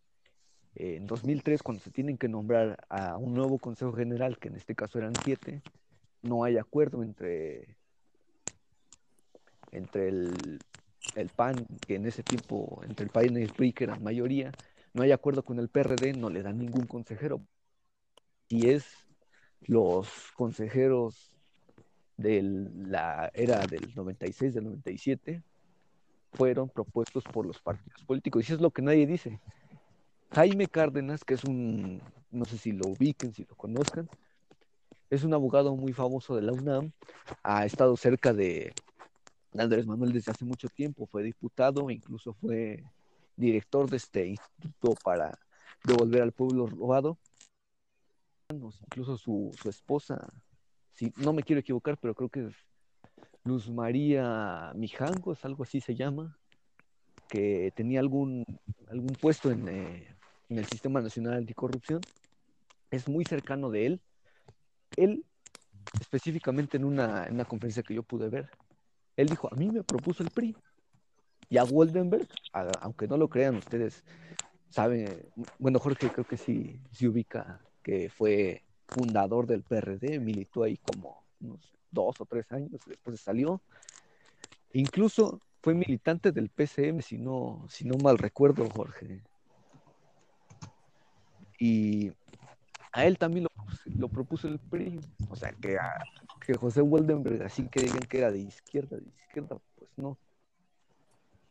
en 0.75 1.05
2003 1.05 1.61
cuando 1.61 1.83
se 1.83 1.91
tienen 1.91 2.17
que 2.17 2.27
nombrar 2.27 2.85
a 2.89 3.17
un 3.17 3.33
nuevo 3.33 3.57
Consejo 3.57 3.93
General, 3.93 4.37
que 4.37 4.47
en 4.47 4.55
este 4.55 4.75
caso 4.75 4.99
eran 4.99 5.13
siete, 5.23 5.61
no 6.21 6.43
hay 6.43 6.57
acuerdo 6.57 7.03
entre, 7.03 7.77
entre 9.71 10.07
el, 10.07 10.59
el 11.15 11.29
PAN, 11.29 11.65
que 11.87 11.95
en 11.95 12.05
ese 12.05 12.23
tiempo, 12.23 12.81
entre 12.87 13.05
el 13.05 13.11
PAN 13.11 13.37
y 13.37 13.41
el 13.41 13.53
PRI, 13.53 13.73
que 13.73 13.83
eran 13.85 14.03
mayoría, 14.03 14.51
no 14.93 15.03
hay 15.03 15.11
acuerdo 15.11 15.43
con 15.43 15.59
el 15.59 15.69
PRD, 15.69 16.13
no 16.13 16.29
le 16.29 16.43
dan 16.43 16.59
ningún 16.59 16.85
consejero. 16.85 17.41
Y 18.47 18.69
es 18.69 18.85
los 19.61 20.31
consejeros 20.35 21.31
de 22.17 22.41
la 22.43 23.31
era 23.33 23.65
del 23.65 23.93
96, 23.95 24.53
del 24.53 24.65
97, 24.65 25.41
fueron 26.33 26.69
propuestos 26.69 27.23
por 27.23 27.45
los 27.45 27.59
partidos 27.59 28.03
políticos. 28.03 28.43
Y 28.43 28.45
eso 28.45 28.55
es 28.55 28.61
lo 28.61 28.71
que 28.71 28.81
nadie 28.81 29.07
dice. 29.07 29.39
Jaime 30.31 30.67
Cárdenas, 30.67 31.23
que 31.23 31.35
es 31.35 31.43
un, 31.43 32.01
no 32.31 32.45
sé 32.45 32.57
si 32.57 32.71
lo 32.71 32.87
ubiquen, 32.87 33.33
si 33.33 33.45
lo 33.45 33.55
conozcan, 33.55 34.09
es 35.09 35.23
un 35.23 35.33
abogado 35.33 35.75
muy 35.75 35.93
famoso 35.93 36.35
de 36.35 36.41
la 36.41 36.53
UNAM, 36.53 36.91
ha 37.43 37.65
estado 37.65 37.95
cerca 37.97 38.33
de 38.33 38.73
Andrés 39.61 39.85
Manuel 39.85 40.13
desde 40.13 40.31
hace 40.31 40.45
mucho 40.45 40.67
tiempo, 40.69 41.05
fue 41.05 41.23
diputado, 41.23 41.89
incluso 41.89 42.33
fue 42.33 42.83
director 43.35 43.89
de 43.89 43.97
este 43.97 44.27
instituto 44.27 44.95
para 45.03 45.37
devolver 45.83 46.21
al 46.21 46.31
pueblo 46.31 46.67
robado. 46.67 47.17
Incluso 48.49 49.17
su, 49.17 49.51
su 49.59 49.69
esposa, 49.69 50.27
si 50.93 51.11
no 51.17 51.33
me 51.33 51.43
quiero 51.43 51.59
equivocar, 51.59 51.97
pero 51.97 52.13
creo 52.13 52.29
que 52.29 52.47
es 52.47 52.53
Luz 53.43 53.69
María 53.69 54.71
Mijangos, 54.75 55.43
algo 55.43 55.63
así 55.63 55.81
se 55.81 55.95
llama, 55.95 56.37
que 57.27 57.73
tenía 57.75 57.99
algún, 57.99 58.45
algún 58.87 59.15
puesto 59.19 59.51
en, 59.51 59.67
eh, 59.67 60.15
el 60.49 60.65
Sistema 60.65 61.01
Nacional 61.01 61.33
Anticorrupción. 61.33 61.99
Es 62.91 63.09
muy 63.09 63.25
cercano 63.25 63.69
de 63.69 63.87
él. 63.87 64.01
Él, 64.95 65.25
específicamente 65.99 66.77
en 66.77 66.85
una, 66.85 67.25
en 67.25 67.33
una 67.33 67.45
conferencia 67.45 67.83
que 67.83 67.95
yo 67.95 68.03
pude 68.03 68.29
ver, 68.29 68.49
él 69.15 69.27
dijo, 69.27 69.49
a 69.51 69.55
mí 69.55 69.69
me 69.69 69.83
propuso 69.83 70.23
el 70.23 70.29
PRI. 70.29 70.55
Y 71.49 71.57
a 71.57 71.63
Woldenberg, 71.63 72.27
aunque 72.81 73.07
no 73.07 73.17
lo 73.17 73.29
crean 73.29 73.55
ustedes, 73.55 74.03
saben, 74.69 75.23
bueno, 75.59 75.79
Jorge 75.79 76.09
creo 76.09 76.25
que 76.25 76.37
sí, 76.37 76.79
sí 76.91 77.07
ubica 77.07 77.59
que 77.83 78.09
fue 78.09 78.63
fundador 78.87 79.45
del 79.45 79.61
PRD, 79.61 80.19
militó 80.19 80.63
ahí 80.63 80.77
como 80.77 81.23
unos 81.41 81.73
dos 81.91 82.19
o 82.19 82.25
tres 82.25 82.51
años 82.51 82.81
después 82.85 83.19
salió. 83.19 83.61
Incluso 84.73 85.41
fue 85.61 85.73
militante 85.73 86.31
del 86.31 86.49
PCM, 86.49 87.01
si 87.01 87.17
no, 87.17 87.65
si 87.69 87.85
no 87.85 87.97
mal 87.97 88.17
recuerdo, 88.17 88.67
Jorge. 88.69 89.21
Y 91.59 92.11
a 92.91 93.05
él 93.05 93.17
también 93.17 93.47
lo, 93.97 94.07
propuso 94.09 94.47
el 94.47 94.59
PRI. 94.59 94.99
O 95.29 95.35
sea, 95.35 95.53
que, 95.53 95.77
que 96.45 96.53
José 96.55 96.81
Waldenberg 96.81 97.43
así 97.43 97.67
que 97.67 97.81
digan 97.81 97.99
que 97.99 98.17
era 98.17 98.31
de 98.31 98.39
izquierda, 98.39 98.97
de 98.97 99.09
izquierda, 99.09 99.57
pues 99.75 99.89
no. 99.97 100.17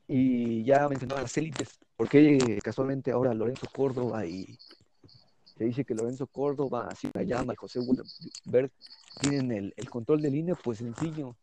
Y 0.09 0.65
ya 0.65 0.89
mencionaba 0.89 1.23
las 1.23 1.37
élites, 1.37 1.79
porque 1.97 2.59
casualmente 2.63 3.13
ahora 3.13 3.33
Lorenzo 3.35 3.67
Córdoba 3.75 4.27
y 4.27 4.59
se 5.57 5.65
dice 5.65 5.85
que 5.85 5.95
Lorenzo 5.95 6.27
Córdoba, 6.27 6.89
así 6.91 7.09
la 7.15 7.23
llama, 7.23 7.53
y 7.53 7.57
José 7.57 7.79
Waldenberg 7.81 8.71
tienen 9.21 9.53
el, 9.53 9.75
el 9.77 9.91
control 9.91 10.21
de 10.23 10.31
línea, 10.31 10.55
pues 10.55 10.79
sencillo. 10.79 11.37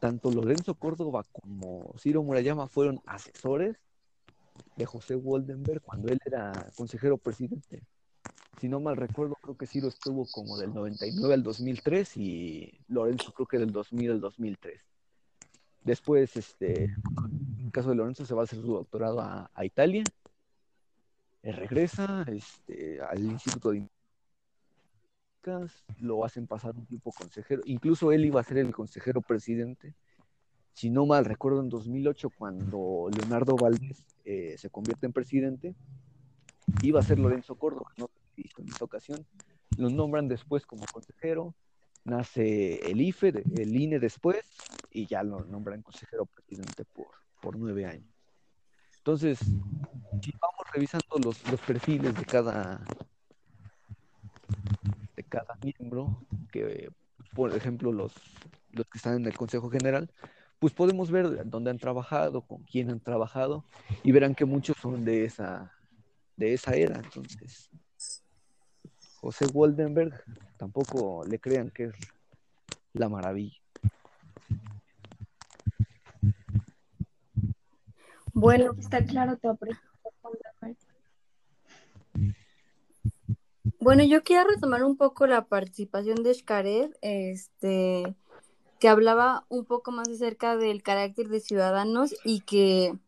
Tanto 0.00 0.30
Lorenzo 0.32 0.74
Córdoba 0.74 1.24
como 1.30 1.94
Ciro 1.98 2.22
Murayama 2.22 2.66
fueron 2.66 3.00
asesores 3.06 3.76
de 4.76 4.86
José 4.86 5.14
Waldenberg 5.14 5.80
cuando 5.82 6.08
él 6.08 6.18
era 6.24 6.52
consejero 6.76 7.18
presidente. 7.18 7.82
Si 8.62 8.68
no 8.68 8.78
mal 8.78 8.96
recuerdo, 8.96 9.34
creo 9.42 9.56
que 9.56 9.66
Ciro 9.66 9.88
estuvo 9.88 10.24
como 10.30 10.56
del 10.56 10.72
99 10.72 11.34
al 11.34 11.42
2003 11.42 12.16
y 12.16 12.78
Lorenzo 12.86 13.32
creo 13.32 13.48
que 13.48 13.58
del 13.58 13.72
2000 13.72 14.12
al 14.12 14.20
2003. 14.20 14.80
Después, 15.82 16.36
este, 16.36 16.84
en 17.58 17.70
caso 17.72 17.88
de 17.88 17.96
Lorenzo, 17.96 18.24
se 18.24 18.34
va 18.34 18.42
a 18.42 18.44
hacer 18.44 18.60
su 18.60 18.68
doctorado 18.68 19.20
a, 19.20 19.50
Italia. 19.64 20.04
Él 21.42 21.56
regresa 21.56 22.24
este, 22.28 23.00
al 23.00 23.24
Instituto 23.24 23.72
de 23.72 23.84
lo 25.98 26.24
hacen 26.24 26.46
pasar 26.46 26.76
un 26.76 26.86
tipo 26.86 27.10
consejero, 27.10 27.62
incluso 27.64 28.12
él 28.12 28.26
iba 28.26 28.40
a 28.40 28.44
ser 28.44 28.58
el 28.58 28.72
consejero 28.72 29.22
presidente, 29.22 29.96
si 30.72 30.88
no 30.88 31.04
mal 31.04 31.24
recuerdo 31.24 31.62
en 31.62 31.68
2008 31.68 32.30
cuando 32.38 33.10
Leonardo 33.12 33.56
Valdés 33.56 34.04
eh, 34.24 34.54
se 34.56 34.70
convierte 34.70 35.06
en 35.06 35.12
presidente, 35.12 35.74
iba 36.82 37.00
a 37.00 37.02
ser 37.02 37.18
Lorenzo 37.18 37.56
Córdoba, 37.56 37.90
no 37.96 38.08
en 38.58 38.68
esta 38.68 38.84
ocasión, 38.84 39.26
lo 39.78 39.90
nombran 39.90 40.28
después 40.28 40.66
como 40.66 40.84
consejero, 40.86 41.54
nace 42.04 42.80
el 42.90 43.00
IFE, 43.00 43.28
el 43.56 43.76
INE 43.76 43.98
después, 43.98 44.42
y 44.90 45.06
ya 45.06 45.22
lo 45.22 45.44
nombran 45.44 45.82
consejero 45.82 46.26
presidente 46.26 46.84
por, 46.84 47.08
por 47.40 47.56
nueve 47.56 47.86
años. 47.86 48.12
Entonces, 48.98 49.38
si 49.38 50.32
vamos 50.40 50.66
revisando 50.72 51.18
los, 51.24 51.50
los 51.50 51.60
perfiles 51.60 52.14
de 52.14 52.24
cada, 52.24 52.84
cada 55.32 55.58
miembro, 55.62 56.26
que 56.52 56.90
por 57.34 57.56
ejemplo 57.56 57.90
los, 57.90 58.12
los 58.72 58.86
que 58.86 58.98
están 58.98 59.14
en 59.16 59.26
el 59.26 59.34
Consejo 59.34 59.70
General, 59.70 60.10
pues 60.58 60.74
podemos 60.74 61.10
ver 61.10 61.48
dónde 61.48 61.70
han 61.70 61.78
trabajado, 61.78 62.42
con 62.42 62.62
quién 62.64 62.90
han 62.90 63.00
trabajado, 63.00 63.64
y 64.04 64.12
verán 64.12 64.34
que 64.34 64.44
muchos 64.44 64.76
son 64.76 65.06
de 65.06 65.24
esa, 65.24 65.72
de 66.36 66.52
esa 66.52 66.74
era. 66.74 66.96
Entonces, 66.96 67.70
José 69.22 69.46
Waldenberg, 69.54 70.20
tampoco 70.56 71.24
le 71.24 71.38
crean 71.38 71.70
que 71.70 71.84
es 71.84 71.94
la 72.92 73.08
maravilla. 73.08 73.56
Bueno, 78.34 78.74
está 78.76 79.04
claro 79.04 79.36
todo. 79.36 79.56
Bueno, 83.78 84.02
yo 84.02 84.24
quiero 84.24 84.48
retomar 84.48 84.82
un 84.82 84.96
poco 84.96 85.28
la 85.28 85.44
participación 85.44 86.24
de 86.24 86.34
Xcaret, 86.34 86.98
este, 87.00 88.16
que 88.80 88.88
hablaba 88.88 89.46
un 89.48 89.64
poco 89.64 89.92
más 89.92 90.08
acerca 90.08 90.56
del 90.56 90.82
carácter 90.82 91.28
de 91.28 91.38
ciudadanos 91.38 92.12
y 92.24 92.40
que 92.40 92.98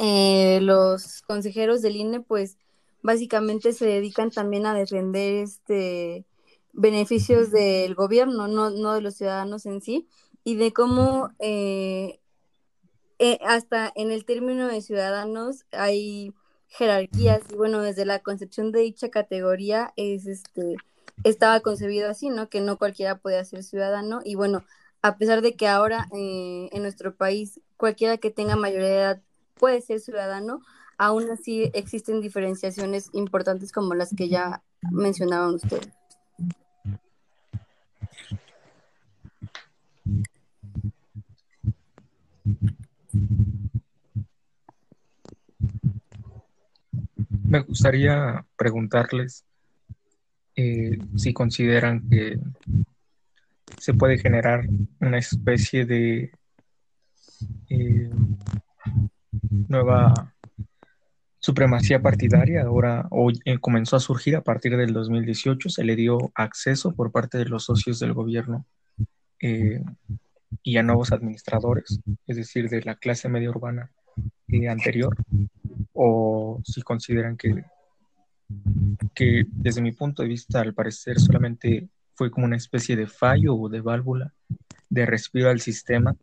eh, 0.00 0.58
los 0.60 1.22
consejeros 1.22 1.82
del 1.82 1.94
INE, 1.94 2.20
pues 2.20 2.56
básicamente 3.02 3.72
se 3.72 3.86
dedican 3.86 4.30
también 4.30 4.66
a 4.66 4.74
defender 4.74 5.34
este 5.34 6.24
beneficios 6.72 7.50
del 7.50 7.94
gobierno, 7.94 8.46
no, 8.46 8.70
no 8.70 8.94
de 8.94 9.00
los 9.00 9.16
ciudadanos 9.16 9.66
en 9.66 9.80
sí, 9.82 10.08
y 10.44 10.56
de 10.56 10.72
cómo 10.72 11.30
eh, 11.38 12.20
eh, 13.18 13.38
hasta 13.44 13.92
en 13.96 14.10
el 14.10 14.24
término 14.24 14.68
de 14.68 14.80
ciudadanos 14.80 15.64
hay 15.72 16.32
jerarquías, 16.68 17.42
y 17.52 17.56
bueno, 17.56 17.82
desde 17.82 18.04
la 18.04 18.20
concepción 18.20 18.70
de 18.70 18.80
dicha 18.80 19.10
categoría 19.10 19.92
es 19.96 20.26
este 20.26 20.76
estaba 21.24 21.60
concebido 21.60 22.08
así, 22.08 22.30
¿no? 22.30 22.48
Que 22.48 22.60
no 22.60 22.78
cualquiera 22.78 23.18
puede 23.18 23.44
ser 23.44 23.62
ciudadano, 23.62 24.20
y 24.24 24.36
bueno, 24.36 24.64
a 25.02 25.16
pesar 25.16 25.42
de 25.42 25.54
que 25.54 25.66
ahora 25.66 26.08
eh, 26.14 26.68
en 26.72 26.82
nuestro 26.82 27.14
país 27.14 27.60
cualquiera 27.76 28.16
que 28.18 28.30
tenga 28.30 28.56
mayoría 28.56 28.88
de 28.88 28.94
edad 28.94 29.22
puede 29.58 29.80
ser 29.82 30.00
ciudadano, 30.00 30.62
aún 31.00 31.30
así 31.30 31.70
existen 31.72 32.20
diferenciaciones 32.20 33.08
importantes 33.14 33.72
como 33.72 33.94
las 33.94 34.14
que 34.14 34.28
ya 34.28 34.62
mencionaban 34.90 35.54
ustedes. 35.54 35.88
Me 47.44 47.60
gustaría 47.60 48.44
preguntarles 48.58 49.46
eh, 50.54 50.98
si 51.16 51.32
consideran 51.32 52.10
que 52.10 52.38
se 53.78 53.94
puede 53.94 54.18
generar 54.18 54.66
una 55.00 55.16
especie 55.16 55.86
de 55.86 56.30
eh, 57.70 58.10
nueva 59.66 60.34
supremacía 61.40 62.00
partidaria. 62.00 62.62
Ahora 62.62 63.08
hoy 63.10 63.40
eh, 63.44 63.58
comenzó 63.58 63.96
a 63.96 64.00
surgir 64.00 64.36
a 64.36 64.44
partir 64.44 64.76
del 64.76 64.92
2018, 64.92 65.68
se 65.68 65.84
le 65.84 65.96
dio 65.96 66.30
acceso 66.34 66.92
por 66.92 67.10
parte 67.10 67.38
de 67.38 67.46
los 67.46 67.64
socios 67.64 67.98
del 67.98 68.12
gobierno 68.12 68.66
y 70.62 70.76
a 70.76 70.82
nuevos 70.82 71.12
administradores, 71.12 71.98
es 72.26 72.36
decir, 72.36 72.68
de 72.68 72.82
la 72.82 72.96
clase 72.96 73.28
media 73.28 73.48
urbana 73.48 73.90
anterior, 74.68 75.16
o 75.94 76.60
si 76.64 76.82
consideran 76.82 77.36
que, 77.36 77.64
que 79.14 79.46
desde 79.50 79.80
mi 79.80 79.92
punto 79.92 80.22
de 80.22 80.28
vista, 80.28 80.60
al 80.60 80.74
parecer, 80.74 81.18
solamente 81.18 81.88
fue 82.14 82.30
como 82.30 82.46
una 82.46 82.56
especie 82.56 82.96
de 82.96 83.06
fallo 83.06 83.54
o 83.54 83.68
de 83.70 83.80
válvula 83.80 84.34
de 84.90 85.06
respiro 85.06 85.48
al 85.48 85.60
sistema, 85.60 86.16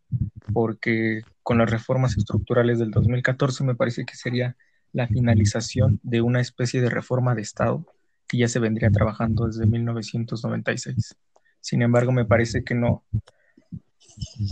porque 0.53 1.23
con 1.41 1.58
las 1.58 1.71
reformas 1.71 2.17
estructurales 2.17 2.80
del 2.80 2.91
2014 2.91 3.63
me 3.63 3.75
parece 3.75 4.06
que 4.06 4.15
sería 4.15 4.56
la 4.93 5.08
finalización 5.08 6.00
de 6.04 6.21
una 6.21 6.41
especie 6.41 6.82
de 6.82 6.89
reforma 6.89 7.36
de 7.36 7.41
Estado 7.41 7.86
que 8.28 8.38
ya 8.38 8.47
se 8.47 8.60
vendría 8.60 8.89
trabajando 8.89 9.47
desde 9.47 9.65
1996. 9.65 11.15
Sin 11.62 11.82
embargo, 11.82 12.12
me 12.12 12.26
parece 12.26 12.63
que 12.63 12.76
no, 12.76 13.04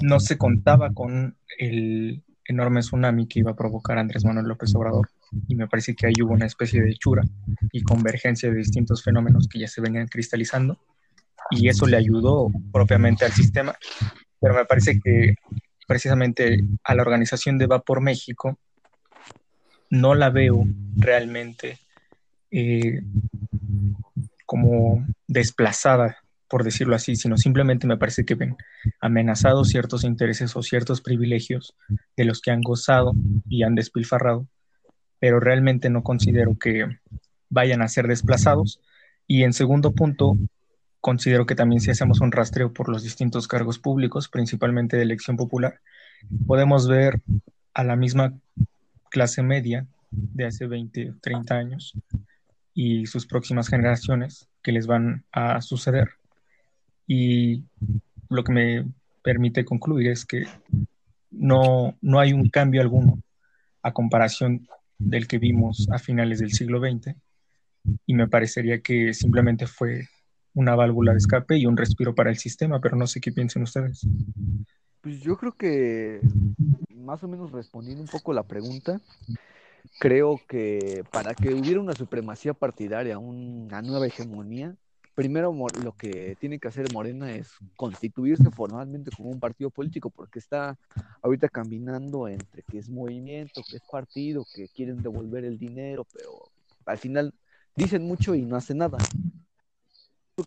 no 0.01 0.19
se 0.19 0.37
contaba 0.37 0.93
con 0.93 1.37
el 1.57 2.23
enorme 2.45 2.81
tsunami 2.81 3.27
que 3.27 3.39
iba 3.39 3.51
a 3.51 3.55
provocar 3.55 3.97
Andrés 3.97 4.23
Manuel 4.23 4.47
López 4.47 4.73
Obrador 4.75 5.09
y 5.47 5.55
me 5.55 5.67
parece 5.67 5.95
que 5.95 6.07
ahí 6.07 6.13
hubo 6.23 6.33
una 6.33 6.45
especie 6.45 6.81
de 6.81 6.91
hechura 6.91 7.23
y 7.71 7.81
convergencia 7.81 8.49
de 8.49 8.57
distintos 8.57 9.03
fenómenos 9.03 9.47
que 9.47 9.59
ya 9.59 9.67
se 9.67 9.81
venían 9.81 10.07
cristalizando 10.07 10.77
y 11.49 11.67
eso 11.69 11.85
le 11.85 11.97
ayudó 11.97 12.51
propiamente 12.71 13.25
al 13.25 13.31
sistema, 13.31 13.75
pero 14.39 14.55
me 14.55 14.65
parece 14.65 14.99
que 14.99 15.35
precisamente 15.87 16.63
a 16.83 16.95
la 16.95 17.01
organización 17.01 17.57
de 17.57 17.67
Va 17.67 17.79
por 17.79 18.01
México 18.01 18.57
no 19.89 20.15
la 20.15 20.29
veo 20.29 20.65
realmente 20.95 21.79
eh, 22.51 23.01
como 24.45 25.05
desplazada 25.27 26.17
por 26.47 26.63
decirlo 26.63 26.95
así, 26.95 27.15
sino 27.15 27.37
simplemente 27.37 27.87
me 27.87 27.97
parece 27.97 28.23
que 28.25 28.35
ven 28.35 28.55
amenazados 29.01 29.69
ciertos 29.69 30.03
intereses 30.03 30.55
o 30.55 30.61
ciertos 30.61 31.01
privilegios 31.01 31.75
de 32.15 32.25
los 32.25 32.41
que 32.41 32.51
han 32.51 32.61
gozado 32.61 33.13
y 33.49 33.63
han 33.63 33.75
despilfarrado, 33.75 34.47
pero 35.19 35.39
realmente 35.39 35.89
no 35.89 36.03
considero 36.03 36.57
que 36.57 36.85
vayan 37.49 37.81
a 37.81 37.87
ser 37.87 38.07
desplazados. 38.07 38.79
Y 39.27 39.43
en 39.43 39.53
segundo 39.53 39.93
punto, 39.93 40.37
considero 41.01 41.45
que 41.45 41.55
también 41.55 41.81
si 41.81 41.91
hacemos 41.91 42.21
un 42.21 42.31
rastreo 42.31 42.71
por 42.73 42.89
los 42.89 43.03
distintos 43.03 43.47
cargos 43.47 43.79
públicos, 43.79 44.29
principalmente 44.29 44.97
de 44.97 45.03
elección 45.03 45.37
popular, 45.37 45.81
podemos 46.45 46.87
ver 46.87 47.21
a 47.73 47.83
la 47.83 47.95
misma 47.95 48.33
clase 49.15 49.41
media 49.41 49.87
de 50.11 50.45
hace 50.45 50.67
20, 50.67 51.13
30 51.21 51.55
años 51.55 51.93
y 52.73 53.05
sus 53.05 53.25
próximas 53.25 53.69
generaciones 53.69 54.49
que 54.61 54.73
les 54.73 54.87
van 54.87 55.23
a 55.31 55.61
suceder 55.61 56.09
y 57.07 57.63
lo 58.29 58.43
que 58.43 58.51
me 58.51 58.85
permite 59.23 59.63
concluir 59.63 60.09
es 60.09 60.25
que 60.25 60.43
no, 61.31 61.95
no 62.01 62.19
hay 62.19 62.33
un 62.33 62.49
cambio 62.49 62.81
alguno 62.81 63.21
a 63.81 63.93
comparación 63.93 64.67
del 64.99 65.29
que 65.29 65.37
vimos 65.37 65.87
a 65.91 65.97
finales 65.97 66.39
del 66.39 66.51
siglo 66.51 66.81
XX 66.81 67.15
y 68.05 68.15
me 68.15 68.27
parecería 68.27 68.81
que 68.81 69.13
simplemente 69.13 69.65
fue 69.65 70.09
una 70.53 70.75
válvula 70.75 71.13
de 71.13 71.19
escape 71.19 71.57
y 71.57 71.65
un 71.65 71.77
respiro 71.77 72.13
para 72.15 72.31
el 72.31 72.37
sistema, 72.37 72.81
pero 72.81 72.97
no 72.97 73.07
sé 73.07 73.21
qué 73.21 73.31
piensen 73.31 73.63
ustedes. 73.63 74.05
Pues 74.99 75.21
yo 75.21 75.37
creo 75.37 75.53
que 75.53 76.19
más 77.05 77.23
o 77.23 77.27
menos 77.27 77.51
respondiendo 77.51 78.01
un 78.01 78.09
poco 78.09 78.33
la 78.33 78.43
pregunta, 78.43 78.99
creo 79.99 80.41
que 80.47 81.03
para 81.11 81.33
que 81.33 81.53
hubiera 81.53 81.79
una 81.79 81.93
supremacía 81.93 82.53
partidaria, 82.53 83.17
una 83.17 83.81
nueva 83.81 84.07
hegemonía, 84.07 84.75
primero 85.15 85.55
lo 85.81 85.93
que 85.93 86.35
tiene 86.39 86.59
que 86.59 86.67
hacer 86.67 86.91
Morena 86.93 87.33
es 87.33 87.53
constituirse 87.77 88.51
formalmente 88.51 89.11
como 89.15 89.29
un 89.29 89.39
partido 89.39 89.69
político, 89.69 90.09
porque 90.09 90.39
está 90.39 90.77
ahorita 91.21 91.47
caminando 91.47 92.27
entre 92.27 92.61
que 92.63 92.79
es 92.79 92.89
movimiento, 92.89 93.61
que 93.67 93.77
es 93.77 93.83
partido, 93.89 94.45
que 94.53 94.67
quieren 94.67 95.01
devolver 95.01 95.45
el 95.45 95.57
dinero, 95.57 96.05
pero 96.13 96.49
al 96.85 96.97
final 96.97 97.33
dicen 97.75 98.05
mucho 98.05 98.35
y 98.35 98.41
no 98.41 98.57
hacen 98.57 98.79
nada. 98.79 98.97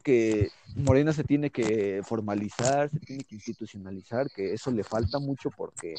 Que 0.04 0.50
Morena 0.76 1.14
se 1.14 1.24
tiene 1.24 1.48
que 1.48 2.02
formalizar, 2.04 2.90
se 2.90 3.00
tiene 3.00 3.24
que 3.24 3.36
institucionalizar, 3.36 4.30
que 4.30 4.52
eso 4.52 4.70
le 4.70 4.84
falta 4.84 5.18
mucho 5.18 5.50
porque 5.50 5.94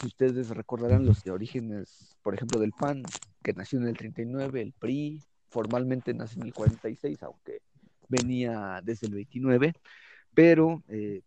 si 0.00 0.06
ustedes 0.06 0.48
recordarán 0.50 1.06
los 1.06 1.26
orígenes, 1.26 2.16
por 2.22 2.34
ejemplo, 2.34 2.58
del 2.58 2.72
PAN, 2.72 3.02
que 3.42 3.52
nació 3.52 3.78
en 3.80 3.88
el 3.88 3.96
39, 3.96 4.60
el 4.60 4.72
PRI 4.72 5.20
formalmente 5.50 6.14
nació 6.14 6.42
en 6.42 6.48
el 6.48 6.54
46, 6.54 7.22
aunque 7.22 7.60
venía 8.08 8.80
desde 8.82 9.06
el 9.06 9.14
29, 9.14 9.74
pero 10.34 10.82
eh, 10.88 11.22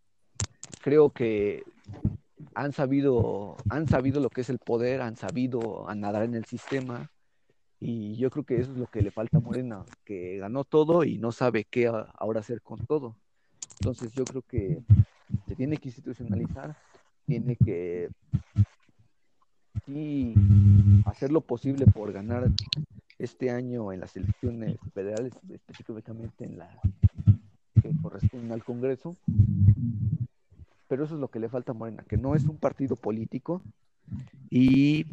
creo 0.81 1.09
que 1.09 1.63
han 2.53 2.73
sabido, 2.73 3.57
han 3.69 3.87
sabido 3.87 4.19
lo 4.19 4.29
que 4.29 4.41
es 4.41 4.49
el 4.49 4.59
poder, 4.59 5.01
han 5.01 5.15
sabido 5.15 5.85
nadar 5.95 6.23
en 6.23 6.35
el 6.35 6.45
sistema, 6.45 7.09
y 7.79 8.15
yo 8.15 8.29
creo 8.29 8.45
que 8.45 8.57
eso 8.57 8.71
es 8.71 8.77
lo 8.77 8.87
que 8.87 9.01
le 9.01 9.11
falta 9.11 9.37
a 9.37 9.41
Morena, 9.41 9.85
que 10.03 10.37
ganó 10.37 10.63
todo 10.63 11.03
y 11.03 11.17
no 11.17 11.31
sabe 11.31 11.65
qué 11.65 11.87
ahora 11.87 12.39
hacer 12.39 12.61
con 12.61 12.85
todo. 12.85 13.15
Entonces 13.79 14.11
yo 14.13 14.23
creo 14.23 14.41
que 14.41 14.81
se 15.47 15.55
tiene 15.55 15.77
que 15.77 15.89
institucionalizar, 15.89 16.75
tiene 17.25 17.55
que 17.55 18.09
hacer 21.05 21.31
lo 21.31 21.41
posible 21.41 21.85
por 21.85 22.11
ganar 22.11 22.49
este 23.19 23.51
año 23.51 23.91
en 23.91 23.99
las 23.99 24.15
elecciones 24.15 24.77
federales, 24.93 25.33
específicamente 25.49 26.45
en 26.45 26.57
la 26.57 26.69
que 27.81 27.91
corresponden 28.01 28.51
al 28.51 28.63
Congreso. 28.63 29.15
Pero 30.87 31.05
eso 31.05 31.15
es 31.15 31.21
lo 31.21 31.29
que 31.29 31.39
le 31.39 31.49
falta 31.49 31.71
a 31.71 31.75
Morena, 31.75 32.03
que 32.07 32.17
no 32.17 32.35
es 32.35 32.45
un 32.45 32.57
partido 32.57 32.95
político 32.95 33.61
y 34.49 35.05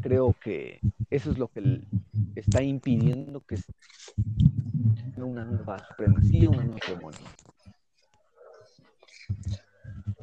creo 0.00 0.34
que 0.42 0.80
eso 1.10 1.30
es 1.30 1.38
lo 1.38 1.48
que 1.48 1.82
está 2.34 2.62
impidiendo 2.62 3.40
que 3.40 3.56
una 5.16 5.44
nueva 5.44 5.78
supremacía, 5.88 6.50
una 6.50 6.64
nueva 6.64 6.78
hegemonía. 6.78 7.30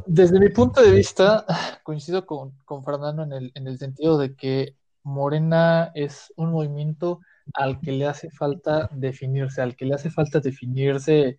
Desde 0.06 0.40
mi 0.40 0.50
punto 0.50 0.82
de 0.82 0.92
vista, 0.92 1.46
coincido 1.84 2.26
con, 2.26 2.52
con 2.66 2.84
Fernando 2.84 3.24
en 3.24 3.34
el, 3.34 3.52
en 3.56 3.68
el 3.68 3.78
sentido 3.78 4.18
de 4.18 4.36
que 4.36 4.76
Morena 5.04 5.92
es 5.96 6.34
un 6.36 6.52
movimiento 6.52 7.20
al 7.54 7.80
que 7.80 7.92
le 7.92 8.06
hace 8.06 8.30
falta 8.30 8.90
definirse, 8.94 9.62
al 9.62 9.76
que 9.76 9.86
le 9.86 9.96
hace 9.96 10.10
falta 10.10 10.40
definirse 10.40 11.38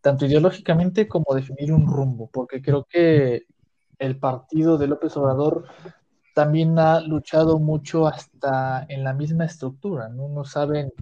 tanto 0.00 0.26
ideológicamente 0.26 1.08
como 1.08 1.34
definir 1.34 1.72
un 1.72 1.86
rumbo, 1.86 2.30
porque 2.32 2.62
creo 2.62 2.84
que 2.84 3.46
el 3.98 4.18
partido 4.18 4.78
de 4.78 4.86
López 4.86 5.16
Obrador 5.16 5.64
también 6.34 6.78
ha 6.78 7.00
luchado 7.00 7.58
mucho 7.58 8.06
hasta 8.06 8.84
en 8.88 9.02
la 9.04 9.14
misma 9.14 9.46
estructura, 9.46 10.08
¿no? 10.08 10.28
No 10.28 10.44
saben 10.44 10.92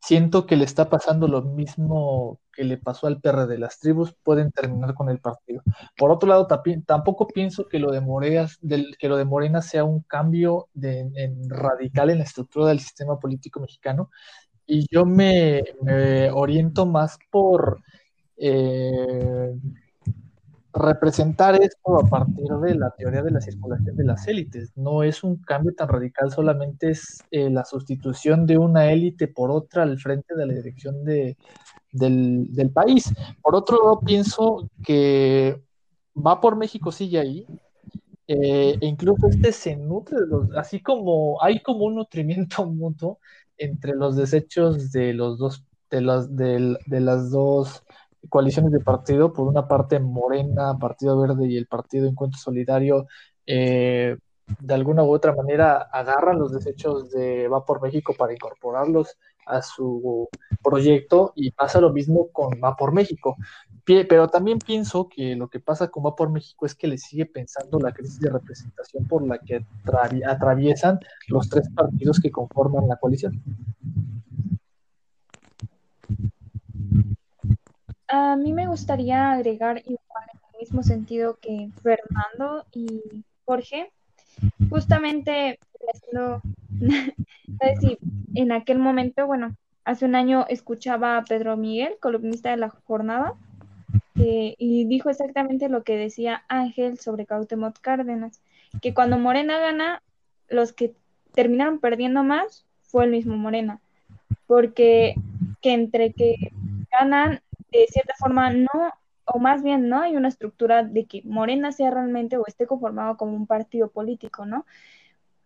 siento 0.00 0.46
que 0.46 0.56
le 0.56 0.64
está 0.64 0.88
pasando 0.88 1.26
lo 1.26 1.42
mismo 1.42 2.38
que 2.56 2.64
le 2.64 2.78
pasó 2.78 3.06
al 3.06 3.20
PRD. 3.20 3.58
Las 3.58 3.78
tribus 3.78 4.14
pueden 4.22 4.50
terminar 4.50 4.94
con 4.94 5.10
el 5.10 5.20
partido. 5.20 5.62
Por 5.96 6.10
otro 6.10 6.28
lado, 6.28 6.48
tampoco 6.86 7.28
pienso 7.28 7.68
que 7.68 7.78
lo 7.78 7.92
de, 7.92 8.00
Moreas, 8.00 8.58
que 8.98 9.08
lo 9.08 9.16
de 9.18 9.26
Morena 9.26 9.60
sea 9.60 9.84
un 9.84 10.00
cambio 10.00 10.68
de, 10.72 11.10
radical 11.48 12.10
en 12.10 12.18
la 12.18 12.24
estructura 12.24 12.68
del 12.68 12.80
sistema 12.80 13.20
político 13.20 13.60
mexicano. 13.60 14.10
Y 14.66 14.86
yo 14.90 15.04
me, 15.04 15.62
oriento 16.32 16.86
más 16.86 17.18
por 17.30 17.82
eh, 18.38 19.54
representar 20.72 21.60
esto 21.62 21.98
a 21.98 22.08
partir 22.08 22.48
de 22.48 22.74
la 22.74 22.90
teoría 22.90 23.22
de 23.22 23.30
la 23.30 23.40
circulación 23.40 23.96
de 23.96 24.04
las 24.04 24.26
élites. 24.26 24.72
No 24.76 25.02
es 25.02 25.22
un 25.22 25.36
cambio 25.36 25.74
tan 25.74 25.88
radical, 25.88 26.30
solamente 26.30 26.90
es 26.90 27.22
eh, 27.30 27.50
la 27.50 27.64
sustitución 27.64 28.46
de 28.46 28.56
una 28.56 28.90
élite 28.90 29.28
por 29.28 29.50
otra 29.50 29.82
al 29.82 29.98
frente 29.98 30.34
de 30.34 30.46
la 30.46 30.54
dirección 30.54 31.04
de, 31.04 31.36
del, 31.96 32.70
país. 32.72 33.12
Por 33.42 33.54
otro 33.54 33.78
lado, 33.82 34.00
pienso 34.00 34.68
que 34.84 35.60
va 36.14 36.40
por 36.40 36.56
México 36.56 36.92
sigue 36.92 37.18
ahí. 37.18 37.46
Eh, 38.28 38.76
e 38.80 38.86
incluso 38.86 39.28
este 39.28 39.52
se 39.52 39.76
nutre 39.76 40.18
de 40.18 40.26
los, 40.26 40.50
así 40.56 40.80
como 40.80 41.40
hay 41.40 41.60
como 41.60 41.84
un 41.84 41.94
nutrimiento 41.94 42.66
mutuo 42.66 43.20
entre 43.56 43.94
los 43.94 44.16
desechos 44.16 44.90
de 44.90 45.12
los 45.12 45.38
dos, 45.38 45.64
de 45.90 46.00
las, 46.00 46.34
de 46.34 47.00
las 47.00 47.30
dos 47.30 47.84
coaliciones 48.28 48.72
de 48.72 48.80
partido, 48.80 49.32
por 49.32 49.46
una 49.46 49.68
parte 49.68 50.00
Morena, 50.00 50.78
Partido 50.78 51.18
Verde 51.20 51.46
y 51.46 51.56
el 51.56 51.66
Partido 51.66 52.06
Encuentro 52.06 52.38
Solidario, 52.38 53.06
eh, 53.46 54.16
de 54.60 54.74
alguna 54.74 55.02
u 55.02 55.12
otra 55.12 55.34
manera 55.34 55.88
agarran 55.92 56.38
los 56.38 56.52
desechos 56.52 57.10
de 57.10 57.48
Va 57.48 57.64
por 57.64 57.82
México 57.82 58.14
para 58.16 58.32
incorporarlos 58.32 59.16
a 59.46 59.62
su 59.62 60.28
proyecto 60.62 61.32
y 61.34 61.52
pasa 61.52 61.80
lo 61.80 61.92
mismo 61.92 62.28
con 62.32 62.60
Va 62.62 62.76
por 62.76 62.92
México. 62.92 63.36
Pero 63.84 64.28
también 64.28 64.58
pienso 64.58 65.08
que 65.08 65.36
lo 65.36 65.48
que 65.48 65.60
pasa 65.60 65.88
con 65.88 66.04
Va 66.04 66.16
por 66.16 66.28
México 66.28 66.66
es 66.66 66.74
que 66.74 66.88
le 66.88 66.98
sigue 66.98 67.24
pensando 67.24 67.78
la 67.78 67.92
crisis 67.92 68.18
de 68.20 68.30
representación 68.30 69.06
por 69.06 69.26
la 69.26 69.38
que 69.38 69.64
atraviesan 70.26 70.98
los 71.28 71.48
tres 71.48 71.68
partidos 71.70 72.20
que 72.20 72.30
conforman 72.30 72.88
la 72.88 72.96
coalición. 72.96 73.40
A 78.08 78.36
mí 78.36 78.52
me 78.52 78.66
gustaría 78.66 79.32
agregar 79.32 79.78
igual 79.78 80.24
en 80.32 80.40
el 80.52 80.60
mismo 80.60 80.82
sentido 80.82 81.38
que 81.40 81.70
Fernando 81.82 82.64
y 82.72 83.24
Jorge, 83.44 83.92
justamente 84.68 85.58
en 88.34 88.52
aquel 88.52 88.78
momento, 88.78 89.26
bueno, 89.26 89.56
hace 89.84 90.04
un 90.04 90.14
año 90.14 90.46
escuchaba 90.48 91.16
a 91.16 91.24
Pedro 91.24 91.56
Miguel, 91.56 91.96
columnista 92.00 92.50
de 92.50 92.56
la 92.56 92.68
jornada, 92.68 93.34
eh, 94.18 94.54
y 94.58 94.86
dijo 94.86 95.10
exactamente 95.10 95.68
lo 95.68 95.84
que 95.84 95.96
decía 95.96 96.44
Ángel 96.48 96.98
sobre 96.98 97.26
Cautemot 97.26 97.78
Cárdenas, 97.80 98.40
que 98.80 98.94
cuando 98.94 99.18
Morena 99.18 99.58
gana, 99.58 100.02
los 100.48 100.72
que 100.72 100.94
terminaron 101.34 101.80
perdiendo 101.80 102.24
más 102.24 102.66
fue 102.82 103.04
el 103.04 103.10
mismo 103.10 103.36
Morena, 103.36 103.80
porque 104.46 105.14
que 105.60 105.72
entre 105.72 106.12
que 106.12 106.36
ganan 106.90 107.40
de 107.70 107.86
cierta 107.88 108.14
forma 108.18 108.50
no, 108.50 108.68
o 109.24 109.38
más 109.38 109.62
bien 109.62 109.88
no 109.88 110.00
hay 110.00 110.16
una 110.16 110.28
estructura 110.28 110.82
de 110.82 111.04
que 111.04 111.22
Morena 111.24 111.72
sea 111.72 111.90
realmente 111.90 112.36
o 112.36 112.44
esté 112.46 112.66
conformado 112.66 113.16
como 113.16 113.36
un 113.36 113.46
partido 113.46 113.88
político, 113.88 114.46
¿no? 114.46 114.64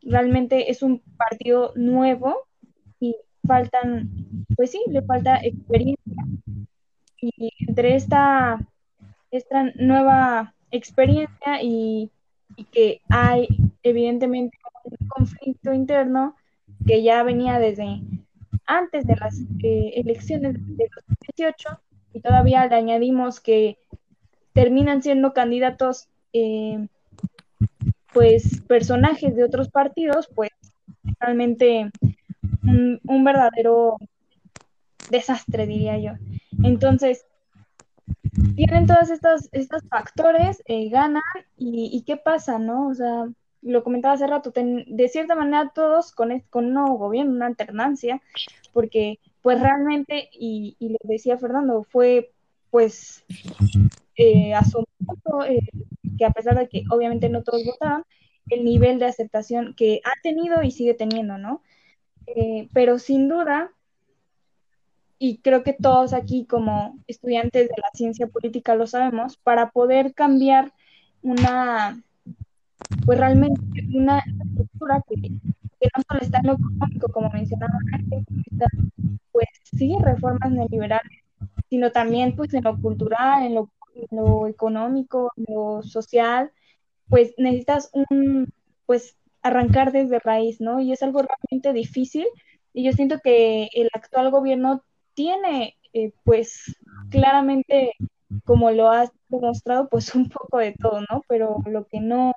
Realmente 0.02 0.70
es 0.70 0.82
un 0.82 1.02
partido 1.16 1.72
nuevo 1.76 2.46
y 2.98 3.16
faltan, 3.46 4.10
pues 4.56 4.70
sí, 4.70 4.82
le 4.88 5.02
falta 5.02 5.36
experiencia. 5.42 6.24
Y 7.20 7.52
entre 7.66 7.96
esta, 7.96 8.66
esta 9.30 9.64
nueva 9.76 10.54
experiencia 10.70 11.62
y, 11.62 12.10
que 12.72 13.00
hay 13.08 13.48
evidentemente 13.82 14.58
un 14.84 15.08
conflicto 15.08 15.72
interno 15.72 16.36
que 16.86 17.02
ya 17.02 17.22
venía 17.22 17.58
desde 17.58 18.02
antes 18.66 19.06
de 19.06 19.16
las 19.16 19.40
eh, 19.62 19.92
elecciones 19.96 20.54
de 20.76 20.88
2018, 20.94 21.80
y 22.12 22.20
todavía 22.20 22.66
le 22.66 22.74
añadimos 22.74 23.40
que 23.40 23.78
terminan 24.52 25.02
siendo 25.02 25.32
candidatos 25.32 26.08
eh, 26.32 26.88
pues 28.12 28.62
personajes 28.62 29.36
de 29.36 29.44
otros 29.44 29.68
partidos, 29.68 30.28
pues 30.34 30.50
realmente 31.18 31.90
un, 32.62 33.24
verdadero 33.24 33.96
desastre, 35.10 35.66
diría 35.66 35.98
yo. 35.98 36.12
Entonces, 36.62 37.26
tienen 38.54 38.86
todos 38.86 39.10
estos, 39.10 39.48
estos 39.52 39.82
factores, 39.88 40.62
eh, 40.66 40.88
ganan 40.88 41.22
y, 41.56 42.02
qué 42.06 42.16
pasa, 42.16 42.58
¿no? 42.58 42.88
O 42.88 42.94
sea, 42.94 43.28
lo 43.62 43.84
comentaba 43.84 44.14
hace 44.14 44.26
rato, 44.26 44.52
de 44.54 45.08
cierta 45.08 45.34
manera 45.34 45.70
todos 45.74 46.12
con, 46.12 46.40
con 46.50 46.66
un 46.66 46.74
nuevo 46.74 46.96
gobierno, 46.96 47.32
una 47.32 47.46
alternancia, 47.46 48.20
porque 48.72 49.18
pues 49.42 49.60
realmente, 49.60 50.28
y, 50.32 50.76
lo 50.80 50.98
decía 51.04 51.38
Fernando, 51.38 51.84
fue 51.84 52.32
pues 52.70 53.24
eh, 54.20 54.52
asombroso 54.52 55.44
eh, 55.48 55.60
que 56.18 56.26
a 56.26 56.30
pesar 56.30 56.54
de 56.58 56.68
que 56.68 56.82
obviamente 56.90 57.30
no 57.30 57.42
todos 57.42 57.64
votaban, 57.64 58.04
el 58.50 58.64
nivel 58.66 58.98
de 58.98 59.06
aceptación 59.06 59.74
que 59.74 60.02
ha 60.04 60.12
tenido 60.22 60.62
y 60.62 60.72
sigue 60.72 60.92
teniendo, 60.92 61.38
¿no? 61.38 61.62
Eh, 62.26 62.68
pero 62.74 62.98
sin 62.98 63.30
duda, 63.30 63.72
y 65.18 65.38
creo 65.38 65.62
que 65.62 65.72
todos 65.72 66.12
aquí 66.12 66.44
como 66.44 66.98
estudiantes 67.06 67.68
de 67.68 67.74
la 67.78 67.88
ciencia 67.94 68.26
política 68.26 68.74
lo 68.74 68.86
sabemos, 68.86 69.38
para 69.38 69.70
poder 69.70 70.12
cambiar 70.12 70.74
una, 71.22 72.02
pues 73.06 73.18
realmente 73.18 73.62
una 73.94 74.18
estructura 74.18 75.02
que, 75.08 75.30
no 75.96 76.02
solo 76.06 76.20
está 76.20 76.40
en 76.40 76.46
lo 76.48 76.52
económico, 76.54 77.08
como 77.10 77.30
mencionaba 77.30 77.72
antes, 77.94 78.26
pues 79.32 79.48
sí, 79.64 79.96
reformas 80.02 80.52
neoliberales, 80.52 81.24
sino 81.70 81.90
también 81.90 82.36
pues 82.36 82.52
en 82.52 82.64
lo 82.64 82.78
cultural, 82.78 83.44
en 83.44 83.54
lo, 83.54 83.70
económico, 84.48 85.32
en 85.36 85.54
lo 85.54 85.82
social, 85.82 86.52
pues 87.08 87.34
necesitas 87.38 87.90
un, 87.92 88.52
pues 88.86 89.16
arrancar 89.42 89.92
desde 89.92 90.18
raíz, 90.18 90.60
¿no? 90.60 90.80
Y 90.80 90.92
es 90.92 91.02
algo 91.02 91.22
realmente 91.22 91.72
difícil 91.72 92.26
y 92.72 92.84
yo 92.84 92.92
siento 92.92 93.18
que 93.22 93.68
el 93.74 93.88
actual 93.92 94.30
gobierno 94.30 94.84
tiene, 95.14 95.76
eh, 95.92 96.12
pues 96.24 96.76
claramente, 97.10 97.92
como 98.44 98.70
lo 98.70 98.90
ha 98.90 99.10
demostrado, 99.28 99.88
pues 99.88 100.14
un 100.14 100.28
poco 100.28 100.58
de 100.58 100.72
todo, 100.72 101.00
¿no? 101.10 101.22
Pero 101.28 101.58
lo 101.66 101.86
que 101.86 102.00
no, 102.00 102.34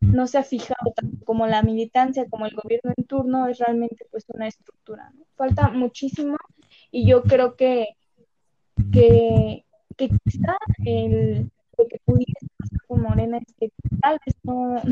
no 0.00 0.26
se 0.26 0.38
ha 0.38 0.42
fijado 0.42 0.92
tanto 0.94 1.24
como 1.24 1.46
la 1.46 1.62
militancia, 1.62 2.26
como 2.28 2.46
el 2.46 2.54
gobierno 2.54 2.92
en 2.96 3.04
turno, 3.04 3.46
es 3.48 3.58
realmente 3.58 4.06
pues 4.10 4.24
una 4.28 4.48
estructura. 4.48 5.12
Falta 5.36 5.68
muchísimo 5.70 6.36
y 6.90 7.06
yo 7.06 7.22
creo 7.22 7.56
que, 7.56 7.88
que, 8.92 9.65
quizá 9.96 10.56
el, 10.84 11.50
lo 11.76 11.88
que 11.88 11.98
pudiese 12.04 12.46
pasar 12.58 12.86
con 12.86 13.02
Morena 13.02 13.38
es 13.38 13.54
que 13.58 13.70
tal 14.00 14.18
vez 14.24 14.34
no, 14.44 14.82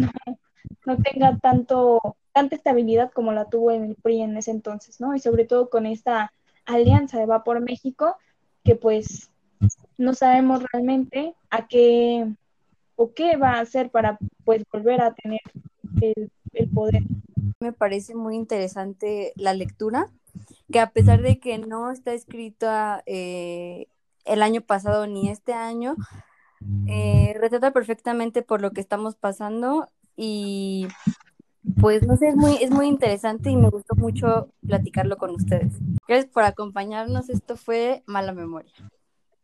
no, 0.87 0.97
tenga 1.03 1.37
tanto 1.39 2.17
tanta 2.33 2.57
estabilidad 2.57 3.13
como 3.13 3.33
la 3.33 3.49
tuvo 3.49 3.71
en 3.71 3.85
el 3.85 3.95
PRI 3.95 4.23
en 4.23 4.37
ese 4.37 4.51
entonces, 4.51 5.01
¿no? 5.01 5.15
Y 5.15 5.21
sobre 5.21 5.45
todo 5.45 5.71
con 5.71 5.87
esta 5.87 6.33
alianza 6.67 7.19
de 7.19 7.27
Va 7.27 7.45
por 7.45 7.61
México, 7.61 8.17
que 8.65 8.75
pues 8.75 9.31
no 9.99 10.15
sabemos 10.15 10.63
realmente 10.73 11.35
a 11.51 11.69
qué 11.69 12.27
o 12.97 13.13
qué 13.13 13.37
va 13.37 13.53
a 13.53 13.61
hacer 13.61 13.91
para 13.91 14.19
pues 14.45 14.65
volver 14.73 15.01
a 15.01 15.15
tener 15.15 15.41
el, 16.01 16.31
poder. 16.71 17.03
Me 17.61 17.73
parece 17.73 18.15
muy 18.15 18.37
interesante 18.37 19.33
la 19.37 19.55
lectura, 19.55 20.11
que 20.73 20.81
a 20.81 20.91
pesar 20.91 21.23
de 21.23 21.39
que 21.39 21.59
no 21.59 21.91
está 21.91 22.15
escrita 22.15 23.03
eh, 23.07 23.87
el 24.25 24.43
año 24.43 24.61
pasado 24.61 25.07
ni 25.07 25.29
este 25.29 25.53
año, 25.53 25.97
eh, 26.87 27.35
retrata 27.39 27.73
perfectamente 27.73 28.43
por 28.43 28.61
lo 28.61 28.71
que 28.71 28.81
estamos 28.81 29.17
pasando 29.17 29.89
y 30.17 30.89
pues 31.81 32.07
no 32.07 32.17
sé, 32.17 32.29
es 32.29 32.37
muy, 32.37 32.57
es 32.61 32.71
muy 32.71 32.87
interesante 32.87 33.51
y 33.51 33.57
me 33.57 33.71
gustó 33.71 33.95
mucho 33.97 34.49
platicarlo 34.67 35.17
con 35.17 35.31
ustedes. 35.31 35.75
Gracias 36.07 36.31
por 36.31 36.45
acompañarnos, 36.45 37.29
esto 37.31 37.57
fue 37.57 38.03
Mala 38.07 38.33
Memoria. 38.33 38.73